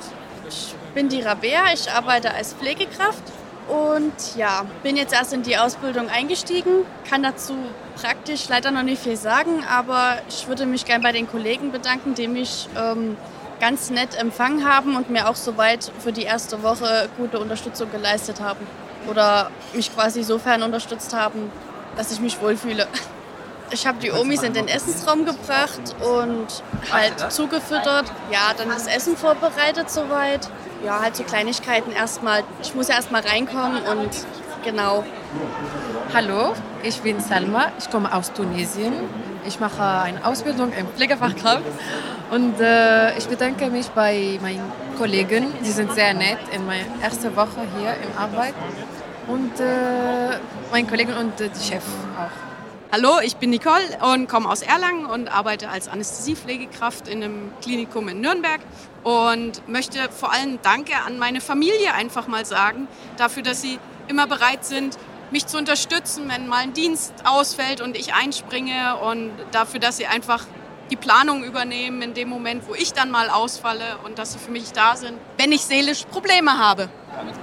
Ich 0.48 0.74
bin 0.94 1.08
die 1.08 1.22
Rabea, 1.22 1.72
ich 1.72 1.90
arbeite 1.90 2.32
als 2.34 2.52
Pflegekraft 2.52 3.22
und 3.68 4.36
ja, 4.36 4.64
bin 4.82 4.96
jetzt 4.96 5.12
erst 5.12 5.32
in 5.32 5.42
die 5.42 5.56
Ausbildung 5.56 6.08
eingestiegen, 6.08 6.84
kann 7.08 7.22
dazu 7.22 7.56
praktisch 8.00 8.48
leider 8.48 8.70
noch 8.70 8.82
nicht 8.82 9.02
viel 9.02 9.16
sagen, 9.16 9.64
aber 9.68 10.18
ich 10.28 10.46
würde 10.46 10.66
mich 10.66 10.84
gerne 10.84 11.02
bei 11.02 11.12
den 11.12 11.28
Kollegen 11.28 11.72
bedanken, 11.72 12.14
die 12.14 12.28
mich 12.28 12.68
ähm, 12.78 13.16
ganz 13.60 13.90
nett 13.90 14.14
empfangen 14.16 14.68
haben 14.68 14.96
und 14.96 15.10
mir 15.10 15.28
auch 15.28 15.36
soweit 15.36 15.90
für 15.98 16.12
die 16.12 16.22
erste 16.22 16.62
Woche 16.62 17.08
gute 17.16 17.38
Unterstützung 17.38 17.90
geleistet 17.90 18.40
haben. 18.40 18.66
Oder 19.08 19.50
mich 19.72 19.94
quasi 19.94 20.22
sofern 20.22 20.62
unterstützt 20.62 21.14
haben, 21.14 21.50
dass 21.96 22.12
ich 22.12 22.20
mich 22.20 22.40
wohlfühle. 22.40 22.86
Ich 23.70 23.84
habe 23.86 23.98
die 23.98 24.12
Omis 24.12 24.42
in 24.42 24.52
den 24.52 24.68
Essensraum 24.68 25.24
gebracht 25.24 25.96
und 26.00 26.46
halt 26.92 27.32
zugefüttert. 27.32 28.04
Ja, 28.30 28.52
dann 28.56 28.68
das 28.68 28.86
Essen 28.86 29.16
vorbereitet 29.16 29.90
soweit. 29.90 30.48
ja, 30.84 31.00
halt 31.00 31.16
so 31.16 31.24
Kleinigkeiten 31.24 31.90
erstmal. 31.90 32.44
Ich 32.62 32.76
muss 32.76 32.86
ja 32.86 32.94
erstmal 32.94 33.22
reinkommen 33.22 33.82
und 33.82 34.10
genau. 34.64 35.04
Hallo, 36.14 36.54
ich 36.84 37.00
bin 37.00 37.20
Salma, 37.20 37.72
ich 37.78 37.90
komme 37.90 38.14
aus 38.14 38.32
Tunesien. 38.32 38.92
Ich 39.46 39.58
mache 39.58 39.82
eine 39.82 40.24
Ausbildung 40.24 40.72
im 40.72 40.86
Pflegefachkraft 40.88 41.64
und 42.30 42.60
äh, 42.60 43.16
ich 43.16 43.26
bedanke 43.26 43.70
mich 43.70 43.88
bei 43.88 44.38
meinen 44.42 44.72
Kollegen. 44.98 45.52
Sie 45.62 45.72
sind 45.72 45.92
sehr 45.92 46.14
nett 46.14 46.38
in 46.52 46.66
meiner 46.66 46.84
ersten 47.00 47.34
Woche 47.36 47.60
hier 47.78 47.94
in 47.94 48.16
Arbeit 48.18 48.54
und 49.28 49.58
äh, 49.60 50.38
meinen 50.70 50.88
Kollegen 50.88 51.12
und 51.14 51.40
äh, 51.40 51.48
die 51.48 51.64
Chef 51.64 51.84
auch. 52.18 52.56
Hallo, 52.92 53.18
ich 53.22 53.36
bin 53.36 53.50
Nicole 53.50 53.82
und 54.12 54.28
komme 54.28 54.48
aus 54.48 54.62
Erlangen 54.62 55.06
und 55.06 55.28
arbeite 55.28 55.68
als 55.68 55.88
Anästhesiepflegekraft 55.88 57.08
in 57.08 57.22
einem 57.22 57.52
Klinikum 57.60 58.08
in 58.08 58.20
Nürnberg 58.20 58.60
und 59.02 59.68
möchte 59.68 59.98
vor 60.10 60.32
allem 60.32 60.58
Danke 60.62 60.92
an 61.04 61.18
meine 61.18 61.40
Familie 61.40 61.94
einfach 61.94 62.28
mal 62.28 62.46
sagen, 62.46 62.86
dafür, 63.16 63.42
dass 63.42 63.60
sie 63.60 63.78
immer 64.08 64.26
bereit 64.26 64.64
sind, 64.64 64.96
mich 65.32 65.46
zu 65.46 65.58
unterstützen, 65.58 66.28
wenn 66.28 66.46
mal 66.46 66.58
ein 66.58 66.72
Dienst 66.72 67.12
ausfällt 67.24 67.80
und 67.80 67.96
ich 67.96 68.14
einspringe 68.14 68.96
und 68.96 69.32
dafür, 69.50 69.80
dass 69.80 69.96
sie 69.96 70.06
einfach 70.06 70.44
die 70.90 70.96
Planung 70.96 71.44
übernehmen 71.44 72.02
in 72.02 72.14
dem 72.14 72.28
Moment, 72.28 72.68
wo 72.68 72.74
ich 72.74 72.92
dann 72.92 73.10
mal 73.10 73.28
ausfalle 73.28 73.98
und 74.04 74.18
dass 74.18 74.32
sie 74.32 74.38
für 74.38 74.50
mich 74.50 74.72
da 74.72 74.96
sind, 74.96 75.18
wenn 75.38 75.52
ich 75.52 75.62
seelisch 75.62 76.04
Probleme 76.04 76.58
habe. 76.58 76.88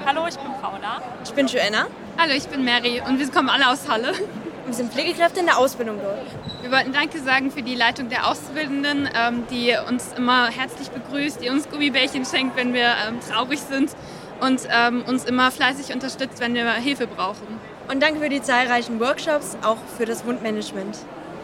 Hallo, 0.06 0.26
ich 0.28 0.38
bin 0.38 0.52
Paula. 0.62 1.02
Ich 1.24 1.34
bin 1.34 1.48
Joanna. 1.48 1.88
Hallo, 2.18 2.34
ich 2.34 2.48
bin 2.48 2.64
Mary 2.64 3.02
und 3.06 3.20
wir 3.20 3.30
kommen 3.30 3.50
alle 3.50 3.70
aus 3.70 3.88
Halle. 3.90 4.14
Wir 4.66 4.74
sind 4.74 4.94
Pflegekräfte 4.94 5.42
in 5.42 5.46
der 5.46 5.58
Ausbildung 5.58 6.00
dort. 6.02 6.26
Wir 6.62 6.72
wollten 6.72 6.94
Danke 6.94 7.20
sagen 7.20 7.52
für 7.52 7.62
die 7.62 7.76
Leitung 7.76 8.08
der 8.08 8.28
Auszubildenden, 8.28 9.10
ähm, 9.14 9.44
die 9.52 9.76
uns 9.90 10.14
immer 10.16 10.48
herzlich 10.48 10.90
begrüßt, 10.90 11.44
die 11.44 11.50
uns 11.50 11.70
Gummibärchen 11.70 12.26
schenkt, 12.26 12.56
wenn 12.56 12.74
wir 12.74 12.94
ähm, 13.08 13.20
traurig 13.20 13.60
sind 13.60 13.92
und 14.40 14.62
ähm, 14.70 15.04
uns 15.06 15.26
immer 15.26 15.52
fleißig 15.52 15.94
unterstützt, 15.94 16.40
wenn 16.40 16.54
wir 16.54 16.72
Hilfe 16.72 17.08
brauchen. 17.08 17.60
Und 17.90 18.02
danke 18.02 18.22
für 18.22 18.30
die 18.30 18.42
zahlreichen 18.42 19.02
Workshops, 19.02 19.58
auch 19.64 19.78
für 19.98 20.06
das 20.06 20.26
Wundmanagement. 20.26 20.98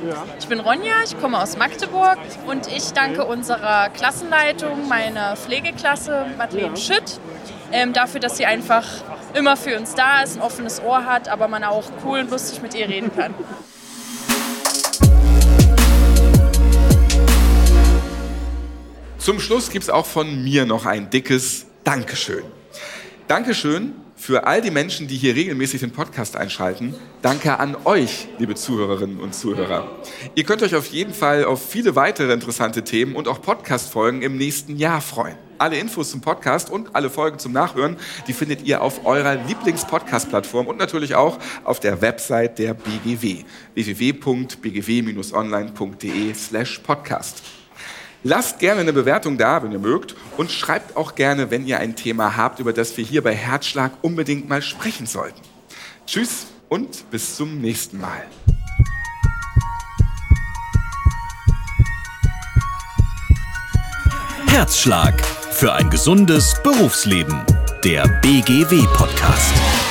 Ja. 0.08 0.26
Ich 0.40 0.48
bin 0.48 0.62
Ronja, 0.62 1.04
ich 1.04 1.20
komme 1.20 1.42
aus 1.42 1.58
Magdeburg 1.58 2.18
und 2.48 2.68
ich 2.68 2.94
danke 2.94 3.26
unserer 3.26 3.90
Klassenleitung, 3.90 4.88
meiner 4.88 5.36
Pflegeklasse 5.36 6.26
Madeleine 6.38 6.78
Schütt, 6.78 7.20
ähm, 7.74 7.92
dafür, 7.92 8.22
dass 8.22 8.38
sie 8.38 8.46
einfach 8.46 8.86
immer 9.34 9.58
für 9.58 9.78
uns 9.78 9.96
da 9.96 10.22
ist, 10.24 10.38
ein 10.38 10.42
offenes 10.42 10.82
Ohr 10.82 11.04
hat, 11.06 11.28
aber 11.28 11.50
man 11.50 11.66
auch 11.66 11.84
cool 12.06 12.20
und 12.20 12.32
lustig 12.32 12.62
mit 12.62 12.76
ihr 12.76 12.88
reden 12.88 13.12
kann. 13.14 13.34
Zum 19.18 19.42
Schluss 19.42 19.70
gibt 19.70 19.84
es 19.84 19.90
auch 19.90 20.06
von 20.06 20.46
mir 20.46 20.66
noch 20.66 20.86
ein 20.86 21.10
dickes 21.10 21.66
Dankeschön. 21.84 22.46
Dankeschön 23.28 23.96
für 24.20 24.46
all 24.46 24.62
die 24.62 24.70
Menschen, 24.70 25.08
die 25.08 25.16
hier 25.16 25.34
regelmäßig 25.34 25.80
den 25.80 25.92
Podcast 25.92 26.36
einschalten. 26.36 26.94
Danke 27.22 27.58
an 27.58 27.78
euch, 27.86 28.28
liebe 28.38 28.54
Zuhörerinnen 28.54 29.18
und 29.20 29.34
Zuhörer. 29.34 29.90
Ihr 30.36 30.44
könnt 30.44 30.62
euch 30.62 30.76
auf 30.76 30.88
jeden 30.88 31.14
Fall 31.14 31.46
auf 31.46 31.70
viele 31.70 31.96
weitere 31.96 32.34
interessante 32.34 32.84
Themen 32.84 33.16
und 33.16 33.30
auch 33.30 33.42
Podcast-Folgen 33.42 34.22
im 34.22 34.36
nächsten 34.38 34.76
Jahr 34.76 35.00
freuen. 35.00 35.38
Alle 35.58 35.80
Infos 35.80 36.12
zum 36.12 36.20
Podcast 36.20 36.70
und 36.70 36.96
alle 36.96 37.10
Folgen 37.10 37.40
zum 37.40 37.54
Nachhören, 37.54 37.96
die 38.28 38.34
findet 38.34 38.64
ihr 38.64 38.82
auf 38.82 39.06
eurer 39.06 39.36
Lieblings-Podcast-Plattform 39.36 40.68
und 40.68 40.78
natürlich 40.78 41.16
auch 41.16 41.40
auf 41.64 41.80
der 41.80 42.02
Website 42.02 42.60
der 42.60 42.74
BGW 42.74 43.46
www.bgw-online.de 43.74 46.34
slash 46.34 46.80
podcast. 46.80 47.42
Lasst 48.24 48.60
gerne 48.60 48.82
eine 48.82 48.92
Bewertung 48.92 49.38
da, 49.38 49.64
wenn 49.64 49.72
ihr 49.72 49.80
mögt, 49.80 50.16
und 50.36 50.52
schreibt 50.52 50.98
auch 50.98 51.16
gerne, 51.16 51.52
wenn 51.52 51.66
ihr 51.66 51.80
ein 51.80 51.96
Thema 51.96 52.36
habt, 52.36 52.60
über 52.60 52.74
das 52.74 52.98
wir 52.98 53.06
hier 53.06 53.24
bei 53.24 53.34
Herzschlag 53.34 53.92
unbedingt 54.02 54.50
mal 54.50 54.62
sprechen 54.62 55.06
sollten. 55.06 55.40
Tschüss 56.06 56.48
und 56.68 57.10
bis 57.12 57.38
zum 57.38 57.62
nächsten 57.62 58.00
Mal. 58.00 58.24
Herzschlag 64.48 65.26
für 65.52 65.72
ein 65.74 65.90
gesundes 65.90 66.56
Berufsleben. 66.62 67.46
Der 67.86 68.06
BGW-Podcast. 68.22 69.89